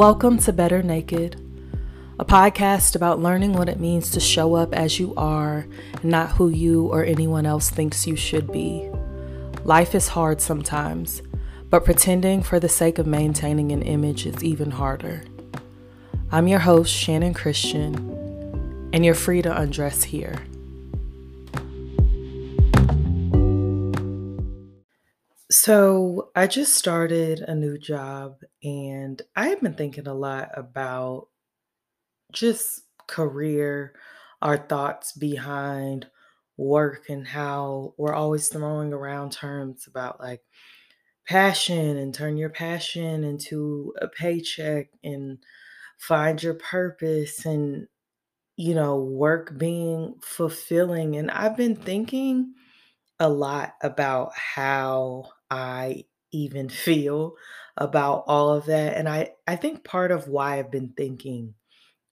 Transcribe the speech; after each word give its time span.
Welcome 0.00 0.38
to 0.38 0.52
Better 0.54 0.82
Naked, 0.82 1.36
a 2.18 2.24
podcast 2.24 2.96
about 2.96 3.20
learning 3.20 3.52
what 3.52 3.68
it 3.68 3.78
means 3.78 4.10
to 4.12 4.18
show 4.18 4.54
up 4.54 4.72
as 4.72 4.98
you 4.98 5.12
are, 5.14 5.66
not 6.02 6.30
who 6.30 6.48
you 6.48 6.86
or 6.86 7.04
anyone 7.04 7.44
else 7.44 7.68
thinks 7.68 8.06
you 8.06 8.16
should 8.16 8.50
be. 8.50 8.88
Life 9.62 9.94
is 9.94 10.08
hard 10.08 10.40
sometimes, 10.40 11.20
but 11.68 11.84
pretending 11.84 12.42
for 12.42 12.58
the 12.58 12.66
sake 12.66 12.98
of 12.98 13.06
maintaining 13.06 13.72
an 13.72 13.82
image 13.82 14.24
is 14.24 14.42
even 14.42 14.70
harder. 14.70 15.22
I'm 16.32 16.48
your 16.48 16.60
host, 16.60 16.90
Shannon 16.90 17.34
Christian, 17.34 17.94
and 18.94 19.04
you're 19.04 19.14
free 19.14 19.42
to 19.42 19.54
undress 19.54 20.04
here. 20.04 20.36
So, 25.50 26.30
I 26.36 26.46
just 26.46 26.74
started 26.76 27.40
a 27.40 27.54
new 27.54 27.76
job 27.76 28.40
and 28.62 29.20
I 29.36 29.48
have 29.48 29.60
been 29.60 29.74
thinking 29.74 30.06
a 30.06 30.14
lot 30.14 30.50
about 30.56 31.28
just 32.32 32.82
career, 33.06 33.94
our 34.42 34.56
thoughts 34.58 35.12
behind 35.12 36.06
work, 36.56 37.08
and 37.08 37.26
how 37.26 37.94
we're 37.98 38.14
always 38.14 38.48
throwing 38.48 38.92
around 38.92 39.32
terms 39.32 39.86
about 39.86 40.20
like 40.20 40.42
passion 41.28 41.96
and 41.98 42.14
turn 42.14 42.36
your 42.36 42.50
passion 42.50 43.24
into 43.24 43.94
a 44.02 44.08
paycheck 44.08 44.88
and 45.04 45.38
find 45.98 46.42
your 46.42 46.54
purpose 46.54 47.46
and, 47.46 47.88
you 48.56 48.74
know, 48.74 48.96
work 48.98 49.58
being 49.58 50.16
fulfilling. 50.22 51.16
And 51.16 51.30
I've 51.30 51.56
been 51.56 51.76
thinking 51.76 52.54
a 53.20 53.28
lot 53.28 53.74
about 53.82 54.32
how 54.36 55.30
I 55.50 56.04
even 56.32 56.68
feel 56.68 57.34
about 57.76 58.24
all 58.26 58.50
of 58.50 58.66
that. 58.66 58.96
And 58.96 59.08
I, 59.08 59.32
I 59.46 59.56
think 59.56 59.84
part 59.84 60.12
of 60.12 60.28
why 60.28 60.58
I've 60.58 60.70
been 60.70 60.92
thinking 60.96 61.54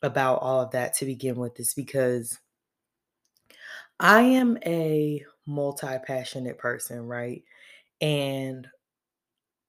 about 0.03 0.42
all 0.42 0.62
of 0.62 0.72
that 0.72 0.94
to 0.94 1.06
begin 1.06 1.36
with 1.36 1.59
is 1.61 1.75
because 1.75 2.39
I 4.00 4.22
am 4.22 4.59
a 4.64 5.25
multi 5.47 5.98
passionate 6.06 6.59
person, 6.59 7.06
right? 7.06 7.42
And 8.00 8.69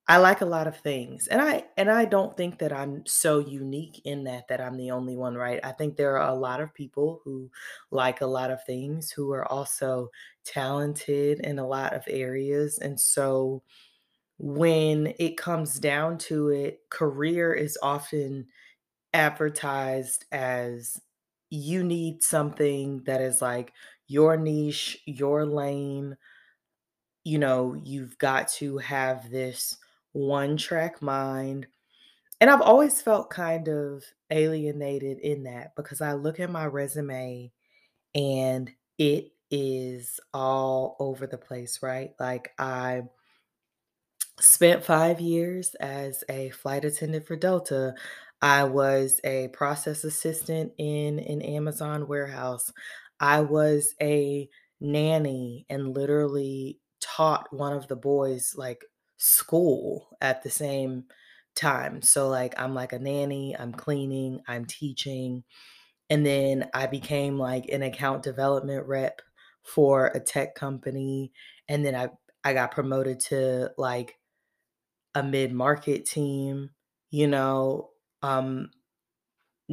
I 0.10 0.18
like 0.18 0.42
a 0.42 0.46
lot 0.46 0.68
of 0.68 0.76
things. 0.78 1.28
And 1.28 1.40
I 1.42 1.66
and 1.78 1.90
I 1.92 2.06
don't 2.06 2.36
think 2.36 2.58
that 2.60 2.74
I'm 2.74 3.06
so 3.06 3.40
unique 3.40 4.02
in 4.06 4.24
that 4.24 4.48
that 4.48 4.60
I'm 4.60 4.76
the 4.78 4.92
only 4.92 5.16
one, 5.16 5.36
right? 5.36 5.60
I 5.64 5.72
think 5.72 5.98
there 5.98 6.18
are 6.18 6.30
a 6.30 6.36
lot 6.36 6.62
of 6.62 6.74
people 6.74 7.22
who 7.24 7.52
like 7.92 8.22
a 8.22 8.26
lot 8.26 8.50
of 8.52 8.64
things 8.66 9.12
who 9.12 9.32
are 9.32 9.46
also 9.52 10.10
talented 10.44 11.42
in 11.42 11.60
a 11.60 11.68
lot 11.68 11.94
of 11.94 12.04
areas. 12.08 12.80
And 12.80 13.00
so 13.00 13.62
when 14.40 15.14
it 15.20 15.38
comes 15.38 15.80
down 15.80 16.18
to 16.20 16.50
it, 16.50 16.82
career 16.90 17.54
is 17.54 17.78
often 17.84 18.48
advertised 19.14 20.26
as 20.32 21.02
you 21.52 21.84
need 21.84 22.24
something 22.24 23.04
that 23.06 23.22
is 23.22 23.42
like 23.42 23.74
your 24.08 24.38
niche, 24.38 25.00
your 25.08 25.46
lane. 25.46 26.18
You 27.24 27.38
know, 27.38 27.74
you've 27.74 28.18
got 28.18 28.48
to 28.60 28.78
have 28.78 29.30
this 29.30 29.78
one 30.14 30.58
track 30.58 31.02
mind. 31.02 31.68
And 32.42 32.50
I've 32.50 32.62
always 32.62 33.02
felt 33.02 33.30
kind 33.30 33.68
of 33.68 34.04
alienated 34.30 35.20
in 35.20 35.44
that 35.44 35.76
because 35.76 36.02
I 36.02 36.14
look 36.14 36.40
at 36.40 36.50
my 36.50 36.66
resume 36.66 37.52
and 38.16 38.72
it 38.98 39.32
is 39.52 40.20
all 40.34 40.96
over 41.00 41.28
the 41.28 41.38
place, 41.38 41.82
right? 41.82 42.12
Like 42.20 42.54
I 42.58 43.04
spent 44.40 44.86
5 44.86 45.20
years 45.20 45.76
as 45.76 46.24
a 46.30 46.50
flight 46.52 46.86
attendant 46.86 47.28
for 47.28 47.36
Delta. 47.36 47.94
I 48.42 48.64
was 48.64 49.20
a 49.26 49.50
process 49.50 50.06
assistant 50.06 50.72
in 50.78 51.20
an 51.20 51.42
Amazon 51.42 52.08
warehouse. 52.08 52.72
I 53.20 53.42
was 53.42 53.96
a 54.02 54.48
nanny 54.80 55.66
and 55.70 55.94
literally 55.94 56.80
taught 57.02 57.52
one 57.52 57.74
of 57.74 57.90
the 57.90 57.98
boys 57.98 58.54
like 58.56 58.86
school 59.20 60.18
at 60.22 60.44
the 60.44 60.52
same 60.52 61.06
time. 61.56 62.02
So 62.04 62.30
like 62.30 62.60
I'm 62.60 62.76
like 62.76 62.94
a 62.94 63.00
nanny, 63.00 63.58
I'm 63.58 63.74
cleaning, 63.74 64.42
I'm 64.48 64.66
teaching. 64.66 65.46
And 66.10 66.26
then 66.26 66.70
I 66.74 66.88
became 66.88 67.38
like 67.40 67.70
an 67.70 67.84
account 67.84 68.24
development 68.24 68.88
rep 68.88 69.22
for 69.64 70.08
a 70.08 70.20
tech 70.20 70.56
company 70.56 71.34
and 71.70 71.86
then 71.86 71.96
I 71.96 72.10
I 72.44 72.54
got 72.54 72.72
promoted 72.72 73.20
to 73.22 73.72
like 73.78 74.20
a 75.16 75.24
mid-market 75.24 76.06
team, 76.06 76.72
you 77.12 77.28
know, 77.28 77.92
um 78.24 78.72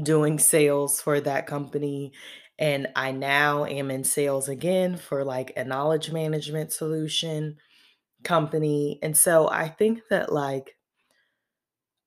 doing 0.03 0.39
sales 0.39 1.01
for 1.01 1.21
that 1.21 1.47
company 1.47 2.13
and 2.59 2.89
I 2.97 3.13
now 3.13 3.65
am 3.65 3.91
in 3.91 4.05
sales 4.05 4.49
again 4.49 4.97
for 4.97 5.25
like 5.25 5.53
a 5.57 5.65
knowledge 5.65 6.11
management 6.13 6.73
solution 6.73 7.59
company. 8.25 8.99
And 9.03 9.17
so 9.17 9.49
I 9.49 9.69
think 9.69 10.03
that 10.11 10.33
like 10.33 10.77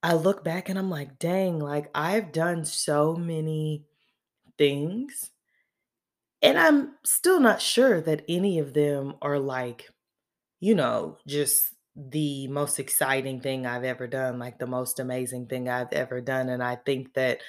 I 0.04 0.14
look 0.14 0.44
back 0.44 0.68
and 0.70 0.78
I'm 0.80 0.90
like, 0.90 1.20
dang, 1.20 1.60
like 1.60 1.90
I've 1.96 2.32
done 2.32 2.66
so 2.66 3.16
many 3.16 3.86
things 4.58 5.32
and 6.42 6.58
I'm 6.58 6.96
still 7.06 7.40
not 7.40 7.62
sure 7.62 8.00
that 8.02 8.24
any 8.30 8.60
of 8.60 8.74
them 8.74 9.16
are 9.22 9.40
like, 9.40 9.90
you 10.60 10.76
know, 10.76 11.18
just 11.28 11.76
the 11.96 12.48
most 12.50 12.80
exciting 12.80 13.42
thing 13.42 13.66
I've 13.66 13.86
ever 13.86 14.08
done, 14.08 14.40
like 14.40 14.60
the 14.60 14.68
most 14.68 15.00
amazing 15.00 15.48
thing 15.48 15.70
I've 15.70 15.94
ever 15.94 16.22
done. 16.22 16.50
And 16.50 16.64
I 16.64 16.78
think 16.78 17.16
that 17.16 17.42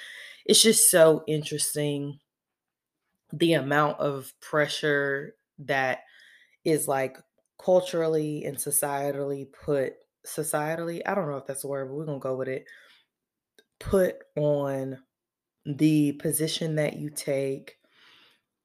it's 0.47 0.63
just 0.63 0.91
so 0.91 1.25
interesting 1.29 2.21
the 3.33 3.55
amount 3.55 3.99
of 4.01 4.33
pressure 4.41 5.37
that 5.59 6.01
is 6.65 6.89
like 6.89 7.19
culturally 7.63 8.45
and 8.45 8.57
societally 8.57 9.53
put 9.53 9.95
societally, 10.27 11.03
I 11.07 11.15
don't 11.15 11.29
know 11.31 11.39
if 11.39 11.47
that's 11.47 11.63
the 11.63 11.69
word, 11.69 11.89
but 11.89 11.95
we're 11.95 12.07
gonna 12.07 12.19
go 12.19 12.37
with 12.37 12.49
it, 12.49 12.67
put 13.79 14.23
on 14.37 14.99
the 15.67 16.13
position 16.15 16.77
that 16.77 16.99
you 16.99 17.11
take 17.11 17.79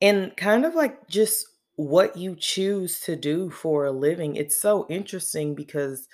and 0.01 0.35
kind 0.38 0.66
of 0.66 0.75
like 0.75 1.07
just 1.07 1.47
what 1.75 2.17
you 2.17 2.35
choose 2.35 3.01
to 3.01 3.16
do 3.16 3.50
for 3.50 3.85
a 3.85 3.91
living. 3.91 4.35
It's 4.35 4.61
so 4.61 4.88
interesting 4.89 5.56
because 5.56 6.09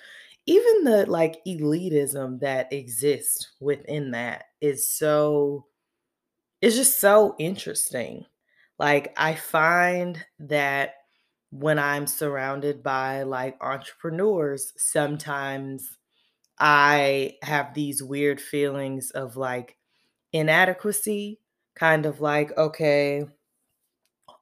even 0.48 0.86
the 0.86 1.06
like 1.08 1.44
elitism 1.48 2.40
that 2.42 2.72
exists 2.74 3.54
within 3.62 4.12
that 4.12 4.46
is 4.62 4.88
so 4.90 5.68
it's 6.62 6.76
just 6.76 7.00
so 7.00 7.36
interesting. 7.40 8.26
Like 8.80 9.14
I 9.18 9.36
find 9.36 10.24
that 10.40 10.96
when 11.52 11.80
I'm 11.80 12.08
surrounded 12.08 12.84
by 12.84 13.24
like 13.24 13.58
entrepreneurs, 13.62 14.74
sometimes 14.78 15.98
I 16.60 17.38
have 17.44 17.74
these 17.74 18.04
weird 18.04 18.42
feelings 18.42 19.12
of 19.12 19.38
like 19.38 19.78
inadequacy, 20.34 21.42
kind 21.76 22.06
of 22.06 22.22
like, 22.22 22.58
okay, 22.58 23.26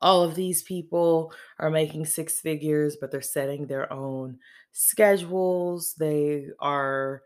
all 0.02 0.24
of 0.24 0.36
these 0.36 0.64
people 0.64 1.34
are 1.58 1.70
making 1.70 2.06
six 2.06 2.40
figures, 2.40 2.96
but 3.00 3.12
they're 3.12 3.22
setting 3.22 3.68
their 3.68 3.92
own 3.92 4.40
schedules. 4.72 5.96
They 5.96 6.48
are, 6.60 7.22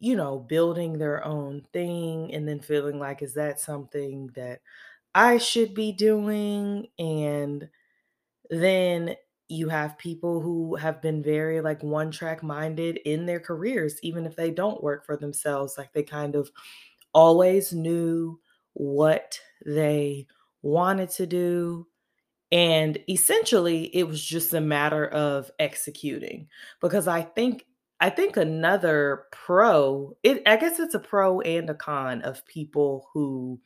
you 0.00 0.16
know, 0.16 0.38
building 0.40 0.98
their 0.98 1.24
own 1.24 1.66
thing 1.72 2.34
and 2.34 2.48
then 2.48 2.60
feeling 2.60 2.98
like, 3.00 3.22
is 3.22 3.34
that 3.34 3.60
something 3.60 4.28
that 4.36 4.62
I 5.14 5.38
should 5.38 5.74
be 5.74 5.92
doing? 5.92 6.88
And 6.98 7.70
then 8.50 9.16
you 9.48 9.68
have 9.68 9.98
people 9.98 10.40
who 10.40 10.74
have 10.76 11.00
been 11.00 11.22
very 11.22 11.60
like 11.60 11.82
one 11.82 12.10
track 12.10 12.42
minded 12.42 12.98
in 13.04 13.26
their 13.26 13.40
careers, 13.40 13.98
even 14.02 14.26
if 14.26 14.34
they 14.34 14.50
don't 14.50 14.82
work 14.82 15.06
for 15.06 15.16
themselves. 15.16 15.78
Like 15.78 15.92
they 15.92 16.02
kind 16.02 16.34
of 16.34 16.50
always 17.12 17.72
knew 17.72 18.40
what 18.72 19.38
they 19.64 20.26
wanted 20.62 21.10
to 21.10 21.26
do. 21.26 21.86
And 22.52 22.98
essentially, 23.08 23.94
it 23.96 24.06
was 24.06 24.22
just 24.24 24.54
a 24.54 24.60
matter 24.60 25.06
of 25.06 25.50
executing 25.58 26.48
because 26.80 27.08
I 27.08 27.22
think. 27.22 27.64
I 27.98 28.10
think 28.10 28.36
another 28.36 29.24
pro, 29.32 30.14
it 30.22 30.42
I 30.44 30.56
guess 30.58 30.78
it's 30.78 30.94
a 30.94 30.98
pro 30.98 31.40
and 31.40 31.70
a 31.70 31.74
con 31.74 32.20
of 32.20 32.44
people 32.44 33.08
who 33.14 33.58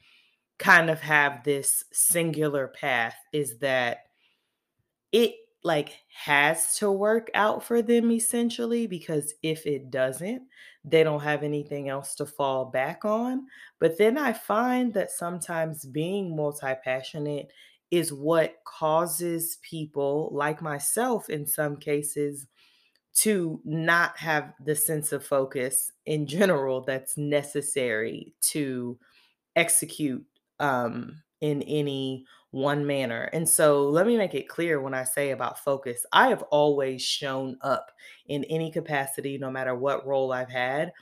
kind 0.61 0.89
of 0.89 1.01
have 1.01 1.43
this 1.43 1.83
singular 1.93 2.69
path 2.69 3.17
is 3.33 3.59
that 3.59 4.10
it 5.13 5.35
like 5.63 5.99
has 6.25 6.77
to 6.79 6.91
work 6.91 7.31
out 7.35 7.63
for 7.63 7.83
them 7.83 8.11
essentially 8.11 8.87
because 8.87 9.35
if 9.43 9.67
it 9.67 9.91
doesn't, 9.91 10.49
they 10.85 11.03
don't 11.05 11.21
have 11.21 11.43
anything 11.43 11.89
else 11.89 12.15
to 12.15 12.25
fall 12.25 12.65
back 12.65 13.05
on. 13.05 13.47
But 13.79 13.99
then 13.99 14.17
I 14.17 14.33
find 14.33 14.95
that 14.95 15.11
sometimes 15.11 15.85
being 15.85 16.35
multi 16.35 16.75
passionate 16.83 17.53
is 17.91 18.13
what 18.13 18.57
causes 18.65 19.59
people, 19.63 20.31
like 20.33 20.63
myself 20.63 21.29
in 21.29 21.47
some 21.47 21.77
cases, 21.77 22.47
to 23.13 23.61
not 23.65 24.17
have 24.19 24.55
the 24.65 24.77
sense 24.77 25.13
of 25.13 25.25
focus 25.25 25.93
in 26.07 26.27
general 26.27 26.83
that's 26.83 27.17
necessary 27.17 28.35
to 28.41 28.99
execute 29.57 30.27
um, 30.61 31.23
in 31.41 31.63
any 31.63 32.27
one 32.51 32.87
manner. 32.87 33.25
And 33.33 33.49
so 33.49 33.89
let 33.89 34.07
me 34.07 34.17
make 34.17 34.35
it 34.35 34.49
clear 34.49 34.81
when 34.81 34.95
I 34.95 35.05
say 35.05 35.31
about 35.31 35.59
focus, 35.59 36.05
I 36.13 36.29
have 36.29 36.43
always 36.45 37.03
shown 37.03 37.59
up 37.63 37.93
in 38.27 38.45
any 38.45 38.71
capacity, 38.73 39.39
no 39.39 39.51
matter 39.51 39.75
what 39.75 40.07
role 40.07 40.33
I've 40.33 40.51
had, 40.51 40.93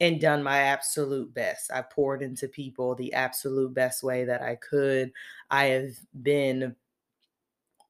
and 0.00 0.20
done 0.20 0.42
my 0.42 0.58
absolute 0.58 1.34
best. 1.34 1.72
I 1.72 1.82
poured 1.82 2.22
into 2.22 2.48
people 2.48 2.94
the 2.94 3.14
absolute 3.14 3.74
best 3.74 4.02
way 4.02 4.24
that 4.24 4.42
I 4.42 4.56
could. 4.56 5.12
I 5.50 5.66
have 5.66 5.92
been 6.22 6.76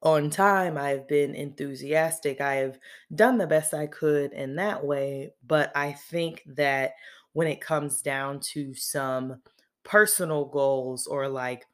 on 0.01 0.29
time. 0.29 0.77
I 0.77 0.89
have 0.89 1.07
been 1.07 1.33
enthusiastic. 1.33 2.41
I 2.41 2.55
have 2.55 2.79
done 3.15 3.37
the 3.37 3.47
best 3.47 3.73
I 3.73 3.87
could 3.87 4.33
in 4.33 4.55
that 4.55 4.85
way. 4.85 5.33
But 5.45 5.71
I 5.75 5.93
think 5.93 6.43
that 6.45 6.93
when 7.31 7.47
it 7.47 7.61
comes 7.61 8.01
down 8.01 8.39
to 8.41 8.73
some 8.73 9.41
personal 9.83 10.45
goals 10.45 11.07
or 11.07 11.27
like 11.27 11.65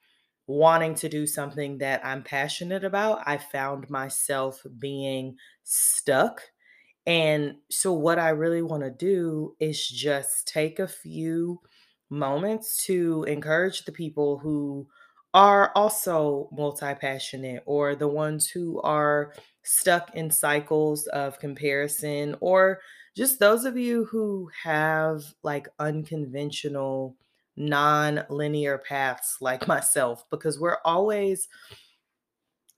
wanting 0.50 0.96
to 0.96 1.08
do 1.08 1.28
something 1.28 1.78
that 1.78 2.04
I'm 2.04 2.24
passionate 2.24 2.84
about, 2.84 3.22
I 3.28 3.38
found 3.38 3.90
myself 3.90 4.66
being 4.80 5.38
stuck. 5.64 6.42
And 7.06 7.58
so, 7.70 7.94
what 7.94 8.20
I 8.20 8.30
really 8.30 8.62
want 8.62 8.84
to 8.84 8.92
do 8.92 9.56
is 9.60 9.88
just 9.88 10.48
take 10.48 10.80
a 10.80 10.88
few 10.88 11.62
moments 12.10 12.84
to 12.86 13.24
encourage 13.26 13.86
the 13.86 13.92
people 13.92 14.40
who 14.40 14.88
are 15.34 15.72
also 15.76 16.50
multi 16.52 16.96
passionate 16.96 17.64
or 17.66 17.96
the 17.96 18.08
ones 18.08 18.50
who 18.50 18.82
are 18.82 19.34
stuck 19.64 20.14
in 20.16 20.32
cycles 20.32 21.08
of 21.08 21.40
comparison, 21.40 22.36
or 22.42 22.82
just 23.16 23.40
those 23.40 23.66
of 23.66 23.78
you 23.78 24.06
who 24.06 24.50
have 24.64 25.24
like 25.44 25.68
unconventional, 25.80 27.16
non 27.60 28.24
linear 28.30 28.80
paths 28.80 29.38
like 29.42 29.68
myself, 29.68 30.26
because 30.32 30.60
we're 30.60 30.80
always 30.84 31.48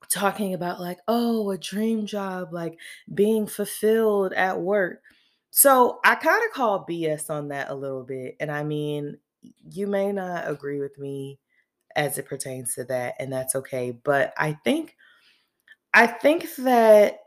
talking 0.10 0.54
about 0.54 0.82
like, 0.82 1.00
oh, 1.08 1.52
a 1.52 1.58
dream 1.58 2.06
job, 2.06 2.52
like 2.52 2.78
being 3.14 3.48
fulfilled 3.48 4.34
at 4.34 4.60
work. 4.60 5.02
So 5.52 6.00
I 6.04 6.16
kind 6.16 6.44
of 6.46 6.52
call 6.52 6.86
BS 6.86 7.30
on 7.30 7.50
that 7.50 7.70
a 7.70 7.76
little 7.76 8.04
bit. 8.04 8.36
And 8.40 8.52
I 8.52 8.64
mean, 8.64 9.18
you 9.70 9.88
may 9.88 10.12
not 10.12 10.50
agree 10.50 10.80
with 10.80 10.98
me 10.98 11.40
as 11.96 12.18
it 12.18 12.26
pertains 12.26 12.76
to 12.76 12.84
that, 12.86 13.16
and 13.20 13.32
that's 13.32 13.56
okay. 13.56 13.92
But 13.92 14.34
I 14.38 14.54
think 14.64 14.96
I 15.94 16.08
think 16.08 16.56
that 16.58 17.21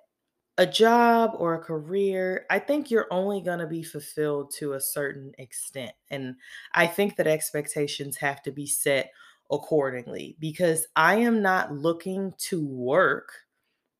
a 0.56 0.66
job 0.66 1.32
or 1.38 1.54
a 1.54 1.58
career, 1.60 2.46
I 2.50 2.60
think 2.60 2.90
you're 2.90 3.08
only 3.12 3.40
going 3.40 3.58
to 3.58 3.66
be 3.66 3.82
fulfilled 3.82 4.52
to 4.58 4.74
a 4.74 4.80
certain 4.80 5.32
extent. 5.38 5.92
And 6.10 6.36
I 6.72 6.86
think 6.86 7.16
that 7.16 7.26
expectations 7.26 8.16
have 8.18 8.42
to 8.42 8.52
be 8.52 8.66
set 8.66 9.12
accordingly 9.50 10.36
because 10.38 10.86
I 10.94 11.16
am 11.16 11.42
not 11.42 11.72
looking 11.72 12.34
to 12.50 12.64
work 12.64 13.32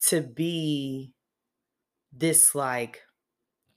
to 0.08 0.20
be 0.22 1.12
this 2.12 2.54
like 2.54 3.02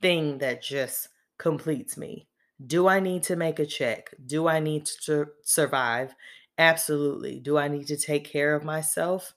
thing 0.02 0.40
that 0.40 0.64
just 0.64 1.10
completes 1.38 1.98
me. 1.98 2.28
Do 2.66 2.88
I 2.88 3.00
need 3.02 3.24
to 3.24 3.36
make 3.36 3.60
a 3.60 3.66
check? 3.66 4.14
Do 4.26 4.48
I 4.48 4.60
need 4.60 4.86
to 5.06 5.28
survive? 5.44 6.16
Absolutely. 6.58 7.40
Do 7.40 7.58
I 7.58 7.68
need 7.68 7.88
to 7.88 7.98
take 7.98 8.26
care 8.26 8.56
of 8.56 8.64
myself? 8.64 9.36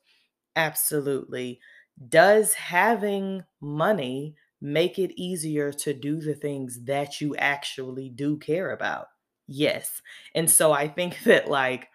Absolutely. 0.57 1.61
Does 2.09 2.55
having 2.55 3.45
money 3.61 4.37
make 4.61 4.99
it 4.99 5.13
easier 5.21 5.73
to 5.73 5.95
do 5.95 6.21
the 6.21 6.35
things 6.35 6.85
that 6.85 7.21
you 7.21 7.37
actually 7.37 8.09
do 8.09 8.37
care 8.39 8.71
about? 8.71 9.09
Yes. 9.47 10.03
And 10.35 10.51
so 10.51 10.73
I 10.73 10.89
think 10.89 11.19
that, 11.25 11.49
like, 11.49 11.89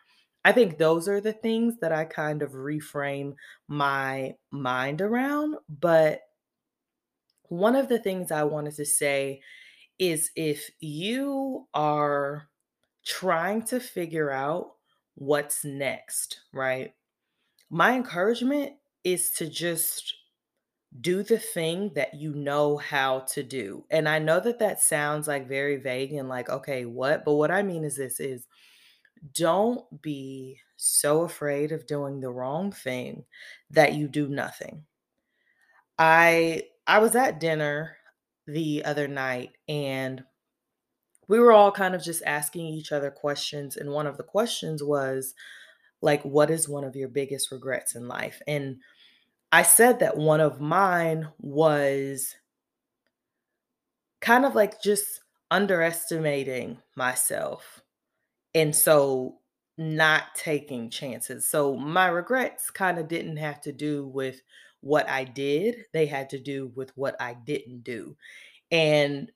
I 0.44 0.52
think 0.52 0.78
those 0.78 1.08
are 1.08 1.22
the 1.22 1.34
things 1.34 1.80
that 1.82 1.92
I 1.92 2.06
kind 2.06 2.44
of 2.44 2.52
reframe 2.52 3.36
my 3.68 4.36
mind 4.52 5.02
around. 5.02 5.56
But 5.68 6.22
one 7.50 7.76
of 7.76 7.90
the 7.90 8.00
things 8.00 8.32
I 8.32 8.44
wanted 8.44 8.76
to 8.76 8.86
say 8.86 9.42
is 9.98 10.32
if 10.36 10.70
you 10.80 11.68
are 11.74 12.50
trying 13.06 13.64
to 13.64 13.80
figure 13.80 14.32
out 14.32 14.74
what's 15.16 15.64
next, 15.64 16.42
right? 16.54 16.94
My 17.70 17.96
encouragement 17.96 18.74
is 19.06 19.32
to 19.32 19.48
just 19.50 20.14
do 21.02 21.24
the 21.24 21.40
thing 21.40 21.94
that 21.96 22.16
you 22.16 22.34
know 22.34 22.78
how 22.78 23.20
to 23.20 23.44
do. 23.44 23.86
And 23.92 24.10
I 24.10 24.20
know 24.20 24.40
that 24.40 24.60
that 24.60 24.82
sounds 24.82 25.28
like 25.28 25.48
very 25.48 25.78
vague 25.78 26.14
and 26.14 26.30
like, 26.30 26.50
okay, 26.50 26.86
what? 26.86 27.26
But 27.26 27.36
what 27.36 27.52
I 27.52 27.64
mean 27.64 27.84
is 27.86 27.98
this 27.98 28.20
is 28.20 28.48
don't 29.34 30.02
be 30.02 30.60
so 30.78 31.24
afraid 31.24 31.72
of 31.72 31.88
doing 31.88 32.22
the 32.22 32.32
wrong 32.32 32.72
thing 32.72 33.26
that 33.72 33.94
you 33.94 34.08
do 34.08 34.28
nothing. 34.28 34.86
I 35.98 36.64
I 36.88 37.00
was 37.00 37.16
at 37.16 37.40
dinner 37.40 37.98
the 38.48 38.86
other 38.86 39.08
night 39.08 39.54
and 39.68 40.24
we 41.28 41.40
were 41.40 41.52
all 41.52 41.72
kind 41.72 41.96
of 41.96 42.04
just 42.04 42.22
asking 42.26 42.68
each 42.68 42.92
other 42.92 43.10
questions 43.10 43.78
and 43.78 43.92
one 43.92 44.06
of 44.08 44.18
the 44.18 44.24
questions 44.24 44.84
was 44.84 45.34
like 46.02 46.24
what 46.24 46.52
is 46.52 46.70
one 46.70 46.84
of 46.84 46.96
your 46.96 47.10
biggest 47.10 47.52
regrets 47.52 47.96
in 47.96 48.08
life? 48.08 48.42
And 48.48 48.82
I 49.56 49.64
said 49.64 50.00
that 50.00 50.18
one 50.18 50.42
of 50.42 50.60
mine 50.60 51.30
was 51.40 52.36
kind 54.20 54.44
of 54.44 54.54
like 54.54 54.82
just 54.82 55.22
underestimating 55.50 56.80
myself. 56.98 57.82
And 58.54 58.76
so 58.76 59.40
not 59.78 60.36
taking 60.36 60.90
chances. 60.90 61.50
So 61.50 61.74
my 61.78 62.08
regrets 62.08 62.70
kind 62.70 63.00
of 63.00 63.08
didn't 63.08 63.38
have 63.38 63.62
to 63.62 63.72
do 63.72 64.06
with 64.06 64.42
what 64.82 65.08
I 65.08 65.24
did, 65.24 65.86
they 65.94 66.06
had 66.06 66.30
to 66.32 66.38
do 66.38 66.74
with 66.76 66.92
what 66.98 67.16
I 67.22 67.36
didn't 67.36 67.86
do. 67.86 68.18
And 68.72 69.32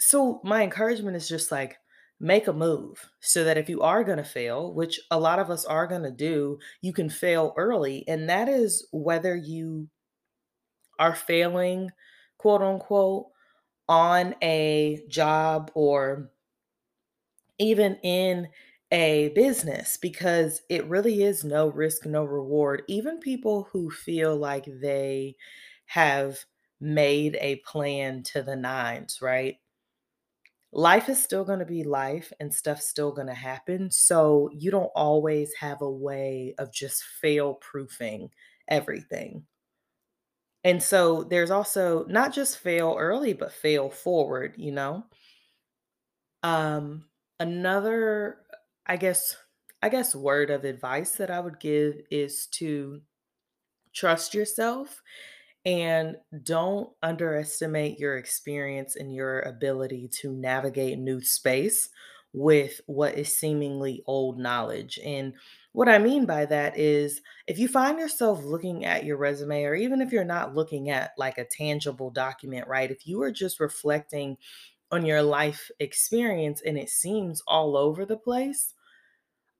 so 0.00 0.40
my 0.42 0.62
encouragement 0.62 1.18
is 1.18 1.28
just 1.28 1.52
like 1.52 1.76
make 2.20 2.46
a 2.48 2.52
move 2.52 3.10
so 3.20 3.44
that 3.44 3.58
if 3.58 3.68
you 3.68 3.82
are 3.82 4.04
going 4.04 4.18
to 4.18 4.24
fail, 4.24 4.74
which 4.74 5.00
a 5.10 5.20
lot 5.20 5.38
of 5.38 5.50
us 5.50 5.64
are 5.64 5.86
going 5.86 6.02
to 6.02 6.10
do, 6.10 6.58
you 6.82 6.92
can 6.92 7.08
fail 7.10 7.54
early. 7.56 8.06
And 8.08 8.28
that 8.28 8.48
is 8.48 8.88
whether 8.92 9.36
you 9.36 9.88
are 10.98 11.14
failing, 11.14 11.90
quote 12.38 12.62
unquote, 12.62 13.26
on 13.88 14.34
a 14.42 15.04
job 15.08 15.70
or 15.74 16.30
even 17.58 17.96
in 18.02 18.48
a 18.90 19.28
business 19.30 19.96
because 19.96 20.62
it 20.68 20.86
really 20.86 21.22
is 21.22 21.44
no 21.44 21.68
risk, 21.68 22.06
no 22.06 22.24
reward. 22.24 22.82
Even 22.88 23.18
people 23.20 23.64
who 23.72 23.90
feel 23.90 24.36
like 24.36 24.64
they 24.80 25.36
have 25.86 26.44
made 26.80 27.36
a 27.40 27.56
plan 27.56 28.22
to 28.22 28.42
the 28.42 28.56
nines, 28.56 29.20
right? 29.20 29.58
Life 30.70 31.08
is 31.08 31.22
still 31.22 31.44
going 31.44 31.60
to 31.60 31.64
be 31.64 31.82
life 31.82 32.32
and 32.40 32.54
stuff's 32.54 32.86
still 32.86 33.12
going 33.12 33.26
to 33.28 33.34
happen. 33.34 33.90
So 33.90 34.50
you 34.52 34.70
don't 34.70 34.92
always 34.94 35.54
have 35.54 35.80
a 35.80 35.90
way 35.90 36.54
of 36.58 36.72
just 36.72 37.02
fail 37.04 37.54
proofing 37.54 38.30
everything. 38.68 39.46
And 40.64 40.82
so 40.82 41.24
there's 41.24 41.50
also 41.50 42.04
not 42.06 42.32
just 42.34 42.58
fail 42.58 42.96
early, 42.98 43.32
but 43.32 43.52
fail 43.52 43.88
forward, 43.88 44.54
you 44.58 44.72
know? 44.72 45.04
Um, 46.42 47.06
another, 47.40 48.42
I 48.86 48.96
guess, 48.96 49.36
I 49.82 49.88
guess 49.88 50.14
word 50.14 50.50
of 50.50 50.64
advice 50.64 51.12
that 51.12 51.30
I 51.30 51.40
would 51.40 51.60
give 51.60 52.00
is 52.10 52.46
to 52.52 53.00
trust 53.94 54.34
yourself 54.34 55.02
and 55.64 56.16
don't 56.42 56.90
underestimate 57.02 57.98
your 57.98 58.16
experience 58.16 58.96
and 58.96 59.14
your 59.14 59.40
ability 59.40 60.08
to 60.20 60.32
navigate 60.32 60.98
new 60.98 61.20
space 61.20 61.88
with 62.32 62.80
what 62.86 63.14
is 63.16 63.34
seemingly 63.34 64.02
old 64.06 64.38
knowledge. 64.38 64.98
And 65.04 65.34
what 65.72 65.88
I 65.88 65.98
mean 65.98 66.26
by 66.26 66.46
that 66.46 66.78
is 66.78 67.20
if 67.46 67.58
you 67.58 67.68
find 67.68 67.98
yourself 67.98 68.42
looking 68.44 68.84
at 68.84 69.04
your 69.04 69.16
resume, 69.16 69.64
or 69.64 69.74
even 69.74 70.00
if 70.00 70.12
you're 70.12 70.24
not 70.24 70.54
looking 70.54 70.90
at 70.90 71.12
like 71.18 71.38
a 71.38 71.46
tangible 71.46 72.10
document, 72.10 72.68
right? 72.68 72.90
If 72.90 73.06
you 73.06 73.22
are 73.22 73.32
just 73.32 73.60
reflecting 73.60 74.36
on 74.90 75.04
your 75.04 75.22
life 75.22 75.70
experience 75.80 76.62
and 76.62 76.78
it 76.78 76.88
seems 76.88 77.42
all 77.46 77.76
over 77.76 78.06
the 78.06 78.16
place, 78.16 78.74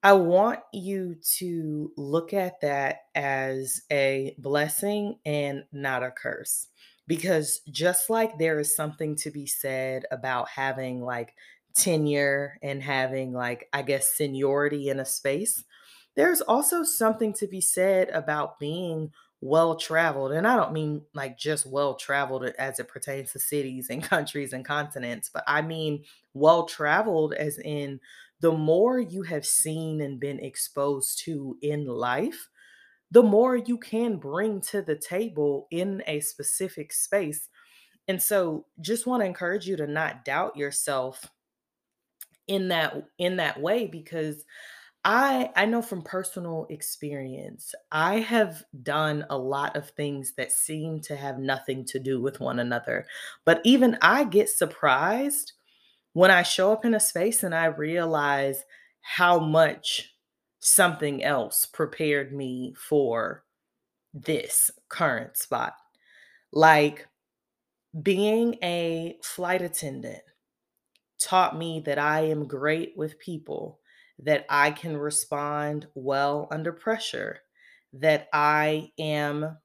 I 0.01 0.13
want 0.13 0.61
you 0.71 1.15
to 1.37 1.91
look 1.97 2.33
at 2.33 2.61
that 2.61 2.99
as 3.15 3.81
a 3.91 4.35
blessing 4.37 5.19
and 5.25 5.65
not 5.71 6.03
a 6.03 6.11
curse. 6.11 6.67
Because 7.05 7.59
just 7.71 8.09
like 8.09 8.37
there 8.37 8.59
is 8.59 8.75
something 8.75 9.15
to 9.17 9.31
be 9.31 9.45
said 9.47 10.05
about 10.11 10.47
having 10.49 11.01
like 11.01 11.33
tenure 11.73 12.57
and 12.61 12.81
having 12.83 13.33
like, 13.33 13.67
I 13.73 13.81
guess, 13.81 14.11
seniority 14.13 14.89
in 14.89 14.99
a 14.99 15.05
space, 15.05 15.63
there's 16.15 16.41
also 16.41 16.83
something 16.83 17.33
to 17.33 17.47
be 17.47 17.61
said 17.61 18.09
about 18.09 18.59
being 18.59 19.11
well 19.41 19.75
traveled. 19.75 20.33
And 20.33 20.47
I 20.47 20.55
don't 20.55 20.73
mean 20.73 21.05
like 21.13 21.37
just 21.37 21.65
well 21.65 21.95
traveled 21.95 22.43
as 22.43 22.79
it 22.79 22.87
pertains 22.89 23.31
to 23.31 23.39
cities 23.39 23.89
and 23.89 24.03
countries 24.03 24.53
and 24.53 24.65
continents, 24.65 25.29
but 25.33 25.43
I 25.47 25.61
mean 25.61 26.03
well 26.33 26.65
traveled 26.65 27.33
as 27.33 27.57
in 27.57 27.99
the 28.41 28.51
more 28.51 28.99
you 28.99 29.23
have 29.23 29.45
seen 29.45 30.01
and 30.01 30.19
been 30.19 30.39
exposed 30.39 31.19
to 31.25 31.57
in 31.61 31.85
life, 31.85 32.49
the 33.11 33.23
more 33.23 33.55
you 33.55 33.77
can 33.77 34.17
bring 34.17 34.61
to 34.61 34.81
the 34.81 34.95
table 34.95 35.67
in 35.71 36.03
a 36.07 36.19
specific 36.19 36.93
space. 36.93 37.49
And 38.07 38.21
so 38.21 38.65
just 38.81 39.07
want 39.07 39.21
to 39.21 39.27
encourage 39.27 39.67
you 39.67 39.75
to 39.77 39.87
not 39.87 40.25
doubt 40.25 40.57
yourself 40.57 41.25
in 42.47 42.69
that 42.69 43.07
in 43.17 43.37
that 43.37 43.61
way 43.61 43.85
because 43.85 44.43
I 45.05 45.51
I 45.55 45.65
know 45.65 45.81
from 45.81 46.01
personal 46.01 46.67
experience, 46.69 47.73
I 47.91 48.19
have 48.19 48.63
done 48.83 49.25
a 49.29 49.37
lot 49.37 49.75
of 49.77 49.91
things 49.91 50.33
that 50.35 50.51
seem 50.51 51.01
to 51.01 51.15
have 51.15 51.39
nothing 51.39 51.85
to 51.85 51.99
do 51.99 52.21
with 52.21 52.39
one 52.39 52.59
another. 52.59 53.07
But 53.45 53.61
even 53.63 53.97
I 54.01 54.25
get 54.25 54.49
surprised 54.49 55.53
when 56.13 56.31
I 56.31 56.43
show 56.43 56.71
up 56.71 56.85
in 56.85 56.93
a 56.93 56.99
space 56.99 57.43
and 57.43 57.53
I 57.53 57.65
realize 57.65 58.63
how 59.01 59.39
much 59.39 60.13
something 60.59 61.23
else 61.23 61.65
prepared 61.65 62.33
me 62.33 62.73
for 62.77 63.43
this 64.13 64.71
current 64.89 65.37
spot. 65.37 65.75
Like 66.51 67.07
being 68.01 68.57
a 68.63 69.17
flight 69.23 69.61
attendant 69.61 70.21
taught 71.21 71.57
me 71.57 71.81
that 71.85 71.99
I 71.99 72.21
am 72.21 72.47
great 72.47 72.93
with 72.95 73.19
people, 73.19 73.79
that 74.19 74.45
I 74.49 74.71
can 74.71 74.97
respond 74.97 75.87
well 75.95 76.47
under 76.51 76.71
pressure, 76.71 77.39
that 77.93 78.27
I 78.33 78.91
am 78.99 79.57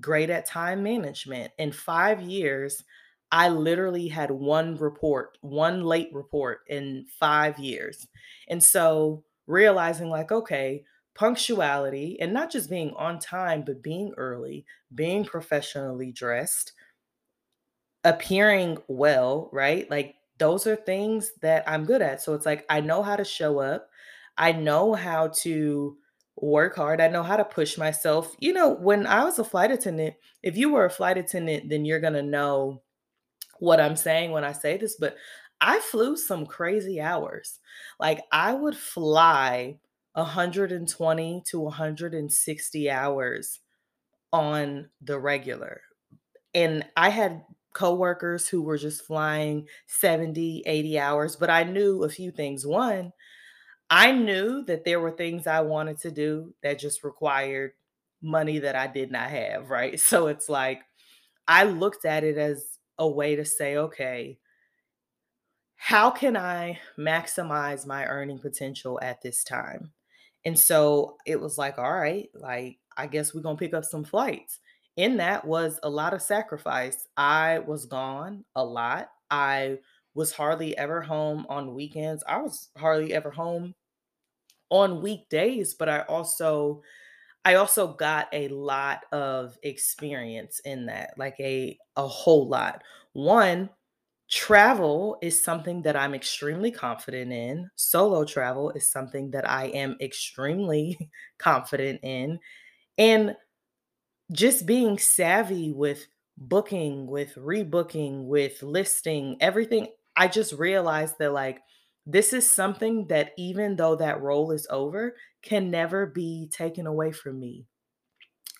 great 0.00 0.30
at 0.30 0.46
time 0.46 0.82
management. 0.82 1.52
In 1.58 1.72
five 1.72 2.20
years, 2.20 2.84
I 3.32 3.48
literally 3.48 4.08
had 4.08 4.30
one 4.30 4.76
report, 4.76 5.38
one 5.40 5.84
late 5.84 6.10
report 6.12 6.60
in 6.66 7.06
five 7.18 7.58
years. 7.58 8.06
And 8.48 8.62
so 8.62 9.24
realizing, 9.46 10.08
like, 10.08 10.32
okay, 10.32 10.84
punctuality 11.14 12.18
and 12.20 12.32
not 12.32 12.50
just 12.50 12.70
being 12.70 12.92
on 12.96 13.18
time, 13.18 13.62
but 13.64 13.82
being 13.82 14.12
early, 14.16 14.64
being 14.94 15.24
professionally 15.24 16.12
dressed, 16.12 16.72
appearing 18.04 18.78
well, 18.88 19.48
right? 19.52 19.88
Like, 19.90 20.16
those 20.38 20.66
are 20.66 20.76
things 20.76 21.32
that 21.42 21.62
I'm 21.68 21.84
good 21.84 22.02
at. 22.02 22.22
So 22.22 22.34
it's 22.34 22.46
like 22.46 22.64
I 22.68 22.80
know 22.80 23.02
how 23.02 23.14
to 23.14 23.24
show 23.24 23.58
up. 23.60 23.90
I 24.36 24.52
know 24.52 24.94
how 24.94 25.28
to 25.42 25.98
work 26.36 26.76
hard. 26.76 27.00
I 27.00 27.08
know 27.08 27.22
how 27.22 27.36
to 27.36 27.44
push 27.44 27.76
myself. 27.76 28.34
You 28.40 28.54
know, 28.54 28.70
when 28.70 29.06
I 29.06 29.24
was 29.24 29.38
a 29.38 29.44
flight 29.44 29.70
attendant, 29.70 30.14
if 30.42 30.56
you 30.56 30.72
were 30.72 30.86
a 30.86 30.90
flight 30.90 31.18
attendant, 31.18 31.68
then 31.68 31.84
you're 31.84 32.00
going 32.00 32.14
to 32.14 32.22
know 32.22 32.82
what 33.60 33.80
I'm 33.80 33.96
saying 33.96 34.32
when 34.32 34.44
I 34.44 34.52
say 34.52 34.76
this, 34.76 34.96
but 34.96 35.16
I 35.60 35.80
flew 35.80 36.16
some 36.16 36.46
crazy 36.46 37.00
hours. 37.00 37.60
Like 38.00 38.24
I 38.32 38.54
would 38.54 38.76
fly 38.76 39.78
120 40.14 41.42
to 41.46 41.60
160 41.60 42.90
hours 42.90 43.60
on 44.32 44.90
the 45.00 45.18
regular. 45.18 45.82
And 46.54 46.84
I 46.96 47.10
had 47.10 47.44
coworkers 47.74 48.48
who 48.48 48.62
were 48.62 48.78
just 48.78 49.04
flying 49.06 49.68
70, 49.86 50.64
80 50.66 50.98
hours, 50.98 51.36
but 51.36 51.50
I 51.50 51.64
knew 51.64 52.02
a 52.04 52.08
few 52.08 52.32
things. 52.32 52.66
One, 52.66 53.12
I 53.90 54.12
knew 54.12 54.64
that 54.64 54.84
there 54.84 55.00
were 55.00 55.10
things 55.12 55.46
I 55.46 55.60
wanted 55.60 55.98
to 56.00 56.10
do 56.10 56.54
that 56.62 56.78
just 56.78 57.04
required 57.04 57.72
money 58.22 58.60
that 58.60 58.76
I 58.76 58.86
did 58.86 59.10
not 59.10 59.30
have, 59.30 59.70
right? 59.70 59.98
So 60.10 60.28
it's 60.28 60.48
like 60.48 60.82
I 61.48 61.64
looked 61.64 62.04
at 62.04 62.24
it 62.24 62.38
as 62.38 62.78
a 63.00 63.08
way 63.08 63.34
to 63.34 63.44
say, 63.44 63.76
okay, 63.76 64.38
how 65.74 66.10
can 66.10 66.36
I 66.36 66.78
maximize 66.96 67.86
my 67.86 68.06
earning 68.06 68.38
potential 68.38 69.00
at 69.02 69.20
this 69.22 69.42
time? 69.42 69.92
And 70.44 70.56
so 70.56 71.16
it 71.26 71.40
was 71.40 71.58
like, 71.58 71.78
all 71.78 71.92
right, 71.92 72.28
like, 72.34 72.78
I 72.96 73.08
guess 73.08 73.34
we're 73.34 73.40
going 73.40 73.56
to 73.56 73.60
pick 73.60 73.74
up 73.74 73.84
some 73.84 74.04
flights 74.04 74.60
in 74.96 75.16
that 75.16 75.44
was 75.44 75.80
a 75.82 75.88
lot 75.88 76.12
of 76.12 76.22
sacrifice. 76.22 77.08
I 77.16 77.60
was 77.60 77.86
gone 77.86 78.44
a 78.54 78.64
lot. 78.64 79.08
I 79.30 79.78
was 80.14 80.32
hardly 80.32 80.76
ever 80.76 81.00
home 81.00 81.46
on 81.48 81.74
weekends. 81.74 82.22
I 82.28 82.42
was 82.42 82.68
hardly 82.76 83.14
ever 83.14 83.30
home 83.30 83.74
on 84.70 85.00
weekdays, 85.00 85.74
but 85.74 85.88
I 85.88 86.00
also 86.02 86.82
I 87.44 87.54
also 87.54 87.94
got 87.94 88.28
a 88.32 88.48
lot 88.48 89.04
of 89.12 89.56
experience 89.62 90.60
in 90.60 90.86
that, 90.86 91.14
like 91.16 91.36
a 91.40 91.78
a 91.96 92.06
whole 92.06 92.48
lot. 92.48 92.82
One, 93.12 93.70
travel 94.30 95.18
is 95.22 95.42
something 95.42 95.82
that 95.82 95.96
I'm 95.96 96.14
extremely 96.14 96.70
confident 96.72 97.32
in. 97.32 97.70
Solo 97.76 98.24
travel 98.24 98.70
is 98.72 98.90
something 98.92 99.30
that 99.32 99.48
I 99.48 99.66
am 99.68 99.96
extremely 100.00 101.10
confident 101.38 102.00
in. 102.04 102.40
And 102.98 103.36
just 104.32 104.66
being 104.66 104.98
savvy 104.98 105.72
with 105.72 106.06
booking, 106.36 107.06
with 107.06 107.34
rebooking, 107.34 108.24
with 108.24 108.62
listing, 108.62 109.36
everything, 109.40 109.88
I 110.16 110.28
just 110.28 110.52
realized 110.52 111.16
that 111.18 111.32
like 111.32 111.60
this 112.06 112.32
is 112.32 112.50
something 112.50 113.06
that 113.08 113.32
even 113.36 113.76
though 113.76 113.96
that 113.96 114.22
role 114.22 114.52
is 114.52 114.66
over, 114.70 115.16
can 115.42 115.70
never 115.70 116.06
be 116.06 116.48
taken 116.50 116.86
away 116.86 117.12
from 117.12 117.38
me. 117.38 117.66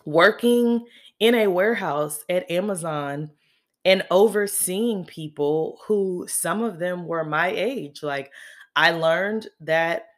Working 0.05 0.87
in 1.19 1.35
a 1.35 1.49
warehouse 1.49 2.25
at 2.29 2.51
Amazon 2.51 3.31
and 3.85 4.07
overseeing 4.11 5.05
people 5.05 5.79
who 5.87 6.27
some 6.29 6.63
of 6.63 6.79
them 6.79 7.07
were 7.07 7.25
my 7.25 7.49
age. 7.49 8.03
Like 8.03 8.33
I 8.77 8.93
learned 8.93 9.49
that 9.61 10.09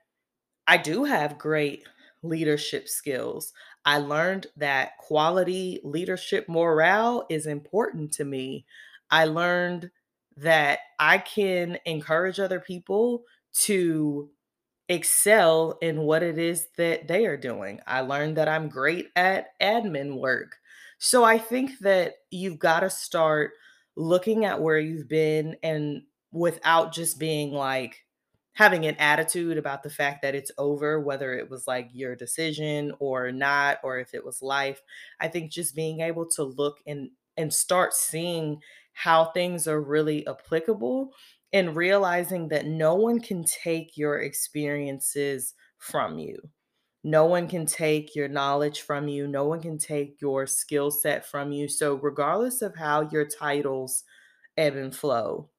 I 0.67 0.77
do 0.77 1.05
have 1.05 1.39
great 1.39 1.87
leadership 2.23 2.89
skills. 2.89 3.53
I 3.85 3.99
learned 3.99 4.47
that 4.57 4.97
quality 4.99 5.81
leadership 5.83 6.49
morale 6.49 7.27
is 7.29 7.47
important 7.47 8.13
to 8.13 8.25
me. 8.25 8.65
I 9.11 9.25
learned 9.25 9.91
that 10.37 10.81
I 10.99 11.19
can 11.19 11.79
encourage 11.85 12.39
other 12.41 12.61
people 12.61 13.25
to 13.55 14.31
excel 14.89 15.79
in 15.81 16.01
what 16.01 16.23
it 16.23 16.39
is 16.39 16.69
that 16.77 17.09
they 17.09 17.27
are 17.27 17.37
doing. 17.37 17.81
I 17.87 18.01
learned 18.01 18.37
that 18.37 18.49
I'm 18.49 18.69
great 18.69 19.09
at 19.17 19.59
admin 19.61 20.19
work. 20.19 20.57
So 20.99 21.25
I 21.25 21.39
think 21.39 21.79
that 21.81 22.15
you've 22.31 22.59
got 22.59 22.81
to 22.81 22.91
start 22.91 23.53
looking 23.97 24.45
at 24.45 24.61
where 24.61 24.79
you've 24.79 25.09
been 25.09 25.57
and 25.63 26.03
without 26.33 26.93
just 26.93 27.19
being 27.19 27.53
like, 27.53 28.05
having 28.55 28.85
an 28.85 28.97
attitude 28.97 29.57
about 29.57 29.83
the 29.83 29.91
fact 29.91 30.23
that 30.23 30.35
it's 30.35 30.53
over, 30.59 31.01
whether 31.01 31.33
it 31.35 31.49
was 31.49 31.67
like 31.67 31.89
your 31.93 32.15
decision 32.15 32.93
or 32.99 33.33
not, 33.33 33.79
or 33.83 33.99
if 33.99 34.13
it 34.15 34.25
was 34.25 34.43
life. 34.43 34.83
I 35.21 35.29
think 35.29 35.51
just 35.51 35.75
being 35.75 36.01
able 36.01 36.27
to 36.33 36.45
look 36.45 36.79
and 36.87 37.11
and 37.39 37.53
start 37.53 37.95
seeing 37.95 38.61
how 38.93 39.25
things 39.25 39.67
are 39.67 39.81
really 39.81 40.27
applicable 40.27 41.13
and 41.53 41.77
realizing 41.77 42.49
that 42.49 42.67
no 42.67 42.95
one 42.95 43.21
can 43.21 43.45
take 43.45 43.97
your 43.97 44.19
experiences 44.21 45.55
from 45.79 46.19
you. 46.19 46.39
No 47.05 47.27
one 47.27 47.49
can 47.49 47.67
take 47.67 48.15
your 48.15 48.29
knowledge 48.29 48.83
from 48.83 49.09
you. 49.09 49.27
No 49.29 49.47
one 49.47 49.61
can 49.61 49.79
take 49.79 50.21
your 50.21 50.47
skill 50.47 50.91
set 50.91 51.27
from 51.27 51.53
you. 51.53 51.69
So, 51.69 51.95
regardless 51.97 52.63
of 52.63 52.77
how 52.77 53.09
your 53.11 53.27
titles 53.27 54.05
ebb 54.57 54.77
and 54.77 54.95
flow, 54.95 55.51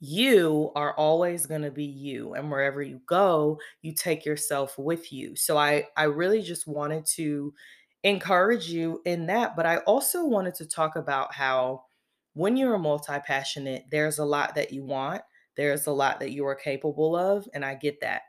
you 0.00 0.70
are 0.76 0.94
always 0.94 1.46
going 1.46 1.62
to 1.62 1.70
be 1.72 1.84
you 1.84 2.34
and 2.34 2.50
wherever 2.50 2.80
you 2.80 3.00
go 3.06 3.58
you 3.82 3.92
take 3.92 4.24
yourself 4.24 4.78
with 4.78 5.12
you 5.12 5.34
so 5.34 5.56
i 5.58 5.84
i 5.96 6.04
really 6.04 6.40
just 6.40 6.68
wanted 6.68 7.04
to 7.04 7.52
encourage 8.04 8.68
you 8.70 9.02
in 9.04 9.26
that 9.26 9.56
but 9.56 9.66
i 9.66 9.78
also 9.78 10.24
wanted 10.24 10.54
to 10.54 10.64
talk 10.64 10.94
about 10.94 11.34
how 11.34 11.82
when 12.38 12.56
you're 12.56 12.74
a 12.74 12.78
multi-passionate 12.78 13.84
there's 13.90 14.18
a 14.18 14.24
lot 14.24 14.54
that 14.54 14.72
you 14.72 14.84
want 14.84 15.22
there's 15.56 15.86
a 15.86 15.92
lot 15.92 16.20
that 16.20 16.30
you 16.30 16.46
are 16.46 16.54
capable 16.54 17.16
of 17.16 17.48
and 17.52 17.64
i 17.64 17.74
get 17.74 18.00
that 18.00 18.22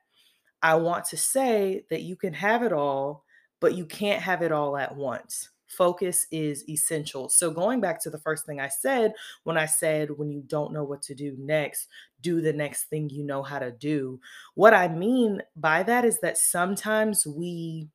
i 0.61 0.75
want 0.75 1.05
to 1.05 1.15
say 1.15 1.85
that 1.89 2.01
you 2.01 2.15
can 2.15 2.33
have 2.33 2.63
it 2.63 2.73
all 2.73 3.23
but 3.59 3.75
you 3.75 3.85
can't 3.85 4.21
have 4.21 4.41
it 4.41 4.51
all 4.51 4.77
at 4.77 4.95
once 4.95 5.49
focus 5.69 6.25
is 6.31 6.67
essential. 6.67 7.29
So, 7.29 7.51
going 7.51 7.79
back 7.79 8.01
to 8.01 8.09
the 8.09 8.17
first 8.17 8.45
thing 8.45 8.59
I 8.59 8.67
said, 8.67 9.13
when 9.43 9.57
I 9.57 9.67
said, 9.67 10.09
when 10.17 10.31
you 10.31 10.43
don't 10.45 10.73
know 10.73 10.83
what 10.83 11.01
to 11.03 11.15
do 11.15 11.35
next, 11.39 11.87
do 12.21 12.41
the 12.41 12.53
next 12.53 12.85
thing 12.85 13.09
you 13.09 13.23
know 13.23 13.43
how 13.43 13.59
to 13.59 13.71
do. 13.71 14.19
What 14.55 14.73
I 14.73 14.87
mean 14.87 15.41
by 15.55 15.83
that 15.83 16.03
is 16.03 16.19
that 16.21 16.37
sometimes 16.37 17.25
we 17.25 17.87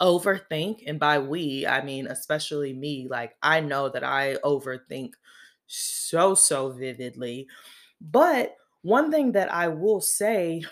overthink, 0.00 0.82
and 0.86 0.98
by 1.00 1.18
we, 1.18 1.66
I 1.66 1.82
mean, 1.82 2.06
especially 2.06 2.72
me, 2.72 3.08
like 3.08 3.36
I 3.42 3.60
know 3.60 3.88
that 3.88 4.04
I 4.04 4.36
overthink 4.44 5.14
so, 5.66 6.34
so 6.34 6.70
vividly. 6.70 7.48
But 8.00 8.56
one 8.82 9.10
thing 9.10 9.32
that 9.32 9.52
I 9.52 9.68
will 9.68 10.00
say 10.00 10.64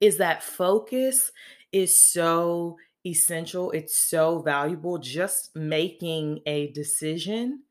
is 0.00 0.18
that 0.18 0.42
focus 0.42 1.32
is 1.72 1.96
so 1.96 2.76
essential, 3.04 3.70
it's 3.70 3.96
so 3.96 4.40
valuable 4.40 4.98
just 4.98 5.54
making 5.56 6.40
a 6.46 6.70
decision 6.72 7.62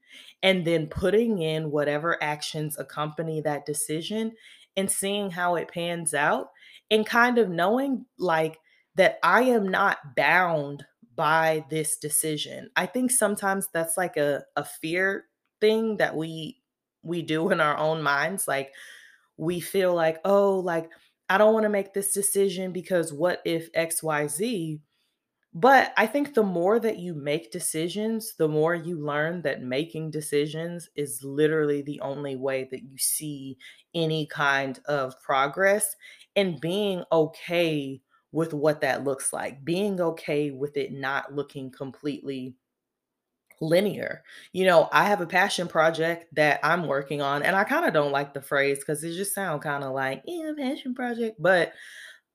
and 0.42 0.66
then 0.66 0.88
putting 0.88 1.42
in 1.42 1.72
whatever 1.72 2.22
actions 2.24 2.78
accompany 2.78 3.42
that 3.42 3.66
decision 3.66 4.36
and 4.78 4.90
seeing 4.90 5.32
how 5.32 5.56
it 5.56 5.70
pans 5.70 6.14
out 6.14 6.52
and 6.90 7.06
kind 7.06 7.38
of 7.38 7.50
knowing 7.50 8.06
like 8.18 8.60
that 8.96 9.20
I 9.24 9.44
am 9.44 9.68
not 9.68 10.16
bound 10.16 10.86
by 11.16 11.66
this 11.70 11.98
decision. 11.98 12.70
I 12.76 12.86
think 12.86 13.12
sometimes 13.12 13.68
that's 13.74 13.98
like 13.98 14.18
a 14.18 14.44
a 14.56 14.66
fear 14.66 15.26
thing 15.62 15.98
that 15.98 16.16
we 16.16 16.62
we 17.04 17.22
do 17.22 17.52
in 17.52 17.62
our 17.62 17.78
own 17.78 18.02
minds 18.02 18.48
like 18.48 18.74
we 19.38 19.60
feel 19.60 19.94
like, 19.94 20.20
"Oh, 20.26 20.60
like 20.60 20.90
I 21.30 21.38
don't 21.38 21.54
want 21.54 21.64
to 21.64 21.70
make 21.70 21.94
this 21.94 22.14
decision 22.14 22.72
because 22.72 23.12
what 23.14 23.42
if 23.46 23.70
XYZ?" 23.74 24.80
But 25.54 25.94
I 25.98 26.06
think 26.08 26.34
the 26.34 26.44
more 26.44 26.80
that 26.82 27.00
you 27.00 27.14
make 27.14 27.52
decisions, 27.52 28.36
the 28.38 28.50
more 28.50 28.76
you 28.76 29.00
learn 29.00 29.42
that 29.44 29.62
making 29.64 30.12
decisions 30.12 30.90
is 30.96 31.24
literally 31.24 31.82
the 31.82 32.02
only 32.02 32.36
way 32.36 32.68
that 32.72 32.84
you 32.84 32.98
see 32.98 33.58
any 33.94 34.28
kind 34.28 34.80
of 34.86 35.20
progress 35.22 35.96
and 36.36 36.60
being 36.60 37.04
okay 37.12 38.02
with 38.36 38.54
what 38.54 38.82
that 38.82 39.06
looks 39.06 39.32
like, 39.32 39.64
being 39.64 40.02
okay 40.02 40.52
with 40.52 40.76
it 40.76 40.92
not 40.92 41.34
looking 41.34 41.72
completely 41.72 42.54
linear. 43.62 44.24
You 44.52 44.66
know, 44.66 44.90
I 44.92 45.06
have 45.06 45.22
a 45.22 45.26
passion 45.26 45.70
project 45.70 46.26
that 46.36 46.60
I'm 46.62 46.86
working 46.86 47.22
on, 47.22 47.44
and 47.44 47.56
I 47.56 47.64
kind 47.64 47.86
of 47.86 47.94
don't 47.94 48.12
like 48.12 48.34
the 48.34 48.42
phrase 48.42 48.80
because 48.80 49.06
it 49.06 49.14
just 49.16 49.34
sounds 49.34 49.64
kind 49.64 49.86
of 49.86 49.94
like, 49.94 50.22
yeah, 50.26 50.52
passion 50.58 50.94
project. 50.94 51.42
But 51.42 51.72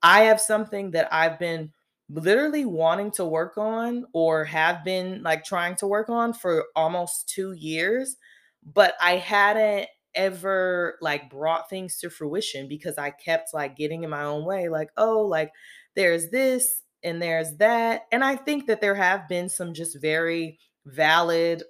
I 0.03 0.23
have 0.23 0.41
something 0.41 0.93
that 0.93 1.13
I've 1.13 1.39
been 1.39 1.71
literally 2.09 2.65
wanting 2.65 3.11
to 3.13 3.27
work 3.27 3.59
on 3.59 4.07
or 4.15 4.45
have 4.45 4.83
been 4.85 5.23
like 5.23 5.45
trying 5.45 5.77
to 5.77 5.87
work 5.87 6.09
on 6.09 6.33
for 6.33 6.65
almost 6.75 7.29
two 7.29 7.53
years, 7.53 8.17
but 8.65 8.95
I 9.03 9.17
hadn't 9.17 9.89
ever 10.15 10.99
like 11.01 11.31
brought 11.31 11.71
things 11.71 11.99
to 11.99 12.11
fruition 12.11 12.69
because 12.69 12.99
I 12.99 13.11
kept 13.11 13.55
like 13.55 13.77
getting 13.77 14.03
in 14.03 14.11
my 14.11 14.25
own 14.25 14.45
way, 14.45 14.69
like, 14.69 14.91
oh, 14.97 15.21
like 15.21 15.53
there's 15.95 16.31
this 16.31 16.83
and 17.03 17.21
there's 17.21 17.57
that. 17.57 18.07
And 18.13 18.23
I 18.23 18.37
think 18.37 18.67
that 18.67 18.81
there 18.81 18.95
have 18.95 19.29
been 19.29 19.49
some 19.49 19.75
just 19.75 20.01
very 20.01 20.59
valid 20.87 21.63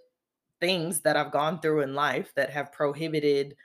things 0.61 1.01
that 1.01 1.17
I've 1.17 1.33
gone 1.33 1.61
through 1.61 1.81
in 1.81 1.95
life 1.95 2.33
that 2.37 2.51
have 2.51 2.73
prohibited 2.73 3.57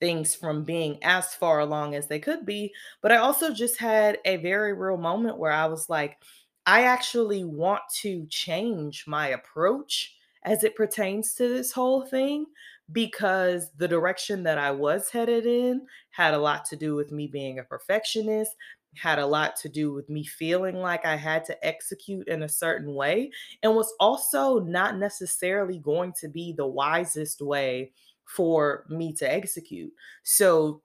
things 0.00 0.34
from 0.34 0.64
being 0.64 1.02
as 1.02 1.34
far 1.34 1.60
along 1.60 1.94
as 1.94 2.08
they 2.08 2.18
could 2.18 2.44
be. 2.44 2.72
But 3.00 3.12
I 3.12 3.16
also 3.16 3.52
just 3.52 3.78
had 3.78 4.18
a 4.24 4.36
very 4.36 4.72
real 4.72 4.96
moment 4.96 5.38
where 5.38 5.52
I 5.52 5.66
was 5.66 5.88
like, 5.88 6.18
I 6.66 6.84
actually 6.84 7.44
want 7.44 7.82
to 8.00 8.26
change 8.26 9.04
my 9.06 9.28
approach 9.28 10.14
as 10.44 10.62
it 10.62 10.76
pertains 10.76 11.34
to 11.34 11.48
this 11.48 11.72
whole 11.72 12.02
thing 12.02 12.46
because 12.92 13.70
the 13.76 13.88
direction 13.88 14.42
that 14.42 14.58
I 14.58 14.70
was 14.70 15.10
headed 15.10 15.46
in 15.46 15.86
had 16.10 16.34
a 16.34 16.38
lot 16.38 16.66
to 16.66 16.76
do 16.76 16.94
with 16.94 17.12
me 17.12 17.26
being 17.26 17.58
a 17.58 17.64
perfectionist, 17.64 18.54
had 19.00 19.18
a 19.18 19.26
lot 19.26 19.56
to 19.56 19.68
do 19.68 19.92
with 19.92 20.08
me 20.08 20.24
feeling 20.24 20.76
like 20.76 21.04
I 21.04 21.16
had 21.16 21.44
to 21.46 21.66
execute 21.66 22.28
in 22.28 22.42
a 22.42 22.48
certain 22.48 22.94
way, 22.94 23.30
and 23.62 23.74
was 23.74 23.92
also 24.00 24.60
not 24.60 24.98
necessarily 24.98 25.78
going 25.78 26.12
to 26.20 26.28
be 26.28 26.52
the 26.52 26.66
wisest 26.66 27.40
way 27.40 27.92
for 28.24 28.86
me 28.88 29.12
to 29.14 29.30
execute. 29.30 29.92
So 30.22 30.82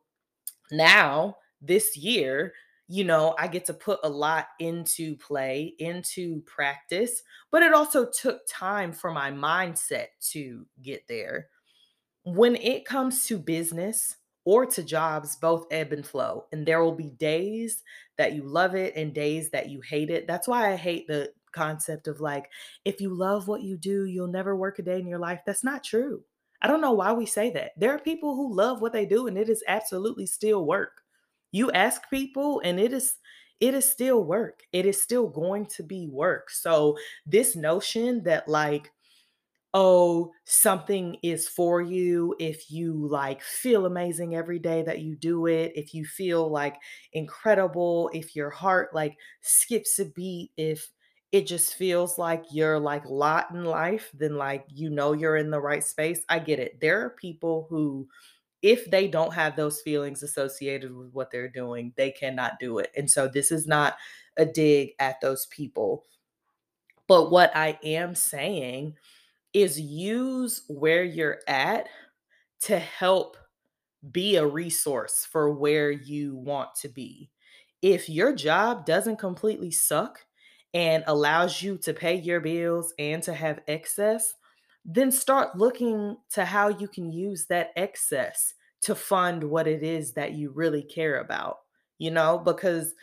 now, 0.71 1.37
this 1.61 1.97
year, 1.97 2.53
you 2.87 3.03
know, 3.03 3.35
I 3.37 3.47
get 3.47 3.65
to 3.65 3.73
put 3.73 3.99
a 4.03 4.09
lot 4.09 4.47
into 4.59 5.15
play, 5.17 5.75
into 5.77 6.41
practice, 6.41 7.21
but 7.51 7.61
it 7.61 7.73
also 7.73 8.09
took 8.09 8.41
time 8.47 8.91
for 8.91 9.11
my 9.11 9.31
mindset 9.31 10.07
to 10.31 10.65
get 10.81 11.07
there. 11.07 11.49
When 12.23 12.55
it 12.55 12.85
comes 12.85 13.25
to 13.27 13.37
business 13.37 14.17
or 14.45 14.65
to 14.65 14.83
jobs, 14.83 15.35
both 15.35 15.65
ebb 15.71 15.91
and 15.93 16.05
flow. 16.05 16.47
And 16.51 16.65
there 16.65 16.83
will 16.83 16.95
be 16.95 17.09
days 17.09 17.83
that 18.17 18.33
you 18.33 18.43
love 18.43 18.75
it 18.75 18.95
and 18.95 19.13
days 19.13 19.51
that 19.51 19.69
you 19.69 19.81
hate 19.81 20.09
it. 20.09 20.27
That's 20.27 20.47
why 20.47 20.71
I 20.71 20.75
hate 20.75 21.07
the 21.07 21.33
concept 21.51 22.07
of 22.07 22.19
like, 22.21 22.49
if 22.85 23.01
you 23.01 23.13
love 23.13 23.47
what 23.47 23.61
you 23.61 23.77
do, 23.77 24.05
you'll 24.05 24.27
never 24.27 24.55
work 24.55 24.79
a 24.79 24.81
day 24.81 24.99
in 24.99 25.07
your 25.07 25.19
life. 25.19 25.41
That's 25.45 25.63
not 25.63 25.83
true. 25.83 26.23
I 26.61 26.67
don't 26.67 26.81
know 26.81 26.91
why 26.93 27.13
we 27.13 27.25
say 27.25 27.49
that. 27.51 27.71
There 27.77 27.91
are 27.93 27.99
people 27.99 28.35
who 28.35 28.53
love 28.53 28.81
what 28.81 28.93
they 28.93 29.05
do 29.05 29.27
and 29.27 29.37
it 29.37 29.49
is 29.49 29.63
absolutely 29.67 30.25
still 30.25 30.65
work. 30.65 31.01
You 31.51 31.71
ask 31.71 32.09
people 32.09 32.61
and 32.63 32.79
it 32.79 32.93
is 32.93 33.15
it 33.59 33.73
is 33.73 33.89
still 33.89 34.23
work. 34.23 34.61
It 34.71 34.85
is 34.85 35.01
still 35.01 35.27
going 35.27 35.65
to 35.67 35.83
be 35.83 36.07
work. 36.07 36.49
So 36.49 36.97
this 37.25 37.55
notion 37.57 38.23
that 38.23 38.47
like 38.47 38.91
oh, 39.73 40.31
something 40.45 41.15
is 41.21 41.47
for 41.47 41.81
you 41.81 42.35
if 42.39 42.71
you 42.71 43.07
like 43.07 43.41
feel 43.41 43.85
amazing 43.85 44.35
every 44.35 44.59
day 44.59 44.81
that 44.83 44.99
you 45.01 45.15
do 45.15 45.45
it, 45.45 45.73
if 45.75 45.93
you 45.93 46.05
feel 46.05 46.49
like 46.49 46.77
incredible, 47.13 48.09
if 48.13 48.35
your 48.35 48.49
heart 48.49 48.93
like 48.95 49.17
skips 49.41 49.99
a 49.99 50.05
beat, 50.05 50.51
if 50.57 50.91
it 51.31 51.45
just 51.45 51.75
feels 51.75 52.17
like 52.17 52.43
you're 52.51 52.79
like 52.79 53.05
lot 53.05 53.51
in 53.51 53.63
life, 53.63 54.09
then 54.13 54.35
like 54.37 54.65
you 54.69 54.89
know 54.89 55.13
you're 55.13 55.37
in 55.37 55.51
the 55.51 55.59
right 55.61 55.83
space. 55.83 56.21
I 56.29 56.39
get 56.39 56.59
it. 56.59 56.79
There 56.81 57.01
are 57.05 57.11
people 57.11 57.67
who 57.69 58.07
if 58.61 58.89
they 58.91 59.07
don't 59.07 59.33
have 59.33 59.55
those 59.55 59.81
feelings 59.81 60.23
associated 60.23 60.95
with 60.95 61.11
what 61.13 61.31
they're 61.31 61.49
doing, 61.49 61.93
they 61.97 62.11
cannot 62.11 62.59
do 62.59 62.77
it. 62.79 62.91
And 62.95 63.09
so 63.09 63.27
this 63.27 63.51
is 63.51 63.67
not 63.67 63.97
a 64.37 64.45
dig 64.45 64.91
at 64.99 65.21
those 65.21 65.47
people. 65.47 66.05
But 67.07 67.31
what 67.31 67.51
I 67.55 67.79
am 67.83 68.15
saying 68.15 68.95
is 69.53 69.79
use 69.79 70.63
where 70.67 71.03
you're 71.03 71.39
at 71.47 71.87
to 72.61 72.77
help 72.77 73.37
be 74.11 74.35
a 74.35 74.45
resource 74.45 75.27
for 75.29 75.51
where 75.51 75.91
you 75.91 76.35
want 76.35 76.69
to 76.81 76.89
be. 76.89 77.29
If 77.81 78.09
your 78.09 78.33
job 78.33 78.85
doesn't 78.85 79.17
completely 79.17 79.71
suck 79.71 80.19
and 80.73 81.03
allows 81.07 81.61
you 81.61 81.77
to 81.79 81.93
pay 81.93 82.15
your 82.15 82.39
bills 82.39 82.93
and 82.99 83.23
to 83.23 83.33
have 83.33 83.61
excess, 83.67 84.33
then 84.85 85.11
start 85.11 85.57
looking 85.57 86.17
to 86.31 86.45
how 86.45 86.69
you 86.69 86.87
can 86.87 87.11
use 87.11 87.45
that 87.47 87.71
excess 87.75 88.53
to 88.81 88.95
fund 88.95 89.43
what 89.43 89.67
it 89.67 89.83
is 89.83 90.13
that 90.13 90.33
you 90.33 90.51
really 90.51 90.83
care 90.83 91.19
about, 91.19 91.57
you 91.97 92.11
know, 92.11 92.37
because 92.37 92.93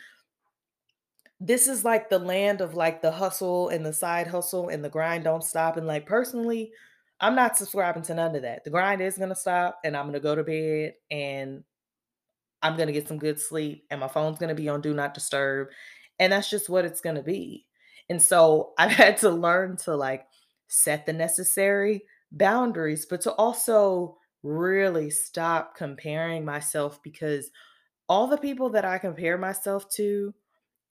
this 1.39 1.67
is 1.67 1.85
like 1.85 2.09
the 2.09 2.19
land 2.19 2.61
of 2.61 2.73
like 2.73 3.01
the 3.01 3.11
hustle 3.11 3.69
and 3.69 3.85
the 3.85 3.93
side 3.93 4.27
hustle 4.27 4.69
and 4.69 4.83
the 4.83 4.89
grind 4.89 5.23
don't 5.23 5.43
stop. 5.43 5.77
And 5.77 5.85
like 5.85 6.05
personally, 6.05 6.71
I'm 7.19 7.35
not 7.35 7.57
subscribing 7.57 8.03
to 8.03 8.15
none 8.15 8.35
of 8.35 8.41
that. 8.41 8.63
The 8.63 8.69
grind 8.69 9.01
is 9.01 9.17
gonna 9.17 9.35
stop 9.35 9.79
and 9.83 9.95
I'm 9.95 10.07
gonna 10.07 10.19
go 10.19 10.35
to 10.35 10.43
bed 10.43 10.93
and 11.11 11.63
I'm 12.63 12.75
gonna 12.75 12.91
get 12.91 13.07
some 13.07 13.19
good 13.19 13.39
sleep 13.39 13.85
and 13.91 13.99
my 13.99 14.07
phone's 14.07 14.39
gonna 14.39 14.55
be 14.55 14.69
on 14.69 14.81
do 14.81 14.93
not 14.93 15.13
disturb. 15.13 15.69
And 16.19 16.33
that's 16.33 16.49
just 16.49 16.69
what 16.69 16.85
it's 16.85 17.01
gonna 17.01 17.23
be. 17.23 17.65
And 18.09 18.21
so 18.21 18.73
I've 18.77 18.91
had 18.91 19.17
to 19.17 19.29
learn 19.29 19.77
to 19.77 19.95
like 19.95 20.25
set 20.67 21.05
the 21.05 21.13
necessary 21.13 22.03
boundaries, 22.31 23.05
but 23.05 23.21
to 23.21 23.31
also 23.33 24.17
really 24.41 25.09
stop 25.11 25.75
comparing 25.75 26.45
myself 26.45 27.01
because 27.03 27.51
all 28.09 28.27
the 28.27 28.37
people 28.37 28.69
that 28.71 28.85
I 28.85 28.97
compare 28.97 29.37
myself 29.37 29.89
to 29.91 30.33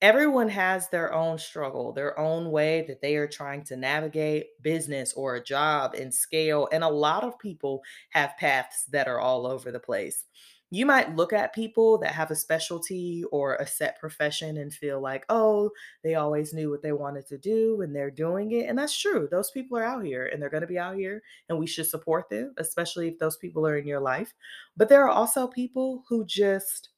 everyone 0.01 0.49
has 0.49 0.89
their 0.89 1.13
own 1.13 1.39
struggle, 1.39 1.91
their 1.91 2.17
own 2.19 2.51
way 2.51 2.85
that 2.87 3.01
they 3.01 3.15
are 3.15 3.27
trying 3.27 3.63
to 3.63 3.75
navigate 3.75 4.61
business 4.61 5.13
or 5.13 5.35
a 5.35 5.43
job 5.43 5.95
and 5.95 6.13
scale. 6.13 6.67
And 6.71 6.83
a 6.83 6.89
lot 6.89 7.23
of 7.23 7.39
people 7.39 7.81
have 8.11 8.37
paths 8.37 8.85
that 8.91 9.07
are 9.07 9.19
all 9.19 9.47
over 9.47 9.71
the 9.71 9.79
place. 9.79 10.25
You 10.69 10.85
might 10.85 11.15
look 11.15 11.31
at 11.31 11.55
people 11.55 11.97
that 11.99 12.11
have 12.11 12.29
a 12.29 12.35
specialty 12.35 13.23
or 13.31 13.55
a 13.55 13.65
set 13.65 13.97
profession 13.99 14.57
and 14.57 14.71
feel 14.71 14.99
like, 14.99 15.25
oh, 15.29 15.71
they 16.03 16.15
always 16.15 16.53
knew 16.53 16.69
what 16.69 16.81
they 16.81 16.91
wanted 16.91 17.25
to 17.27 17.37
do 17.37 17.81
and 17.81 17.95
they're 17.95 18.11
doing 18.11 18.51
it. 18.51 18.67
And 18.67 18.77
that's 18.77 18.99
true. 18.99 19.29
Those 19.31 19.49
people 19.49 19.77
are 19.77 19.83
out 19.83 20.03
here 20.03 20.25
and 20.27 20.41
they're 20.41 20.49
going 20.49 20.61
to 20.61 20.67
be 20.67 20.77
out 20.77 20.97
here 20.97 21.23
and 21.47 21.57
we 21.57 21.67
should 21.67 21.87
support 21.87 22.29
them, 22.29 22.53
especially 22.57 23.07
if 23.07 23.17
those 23.17 23.37
people 23.37 23.65
are 23.65 23.77
in 23.77 23.87
your 23.87 24.01
life. 24.01 24.33
But 24.75 24.89
there 24.89 25.05
are 25.05 25.09
also 25.09 25.47
people 25.47 26.03
who 26.09 26.25
just 26.25 26.89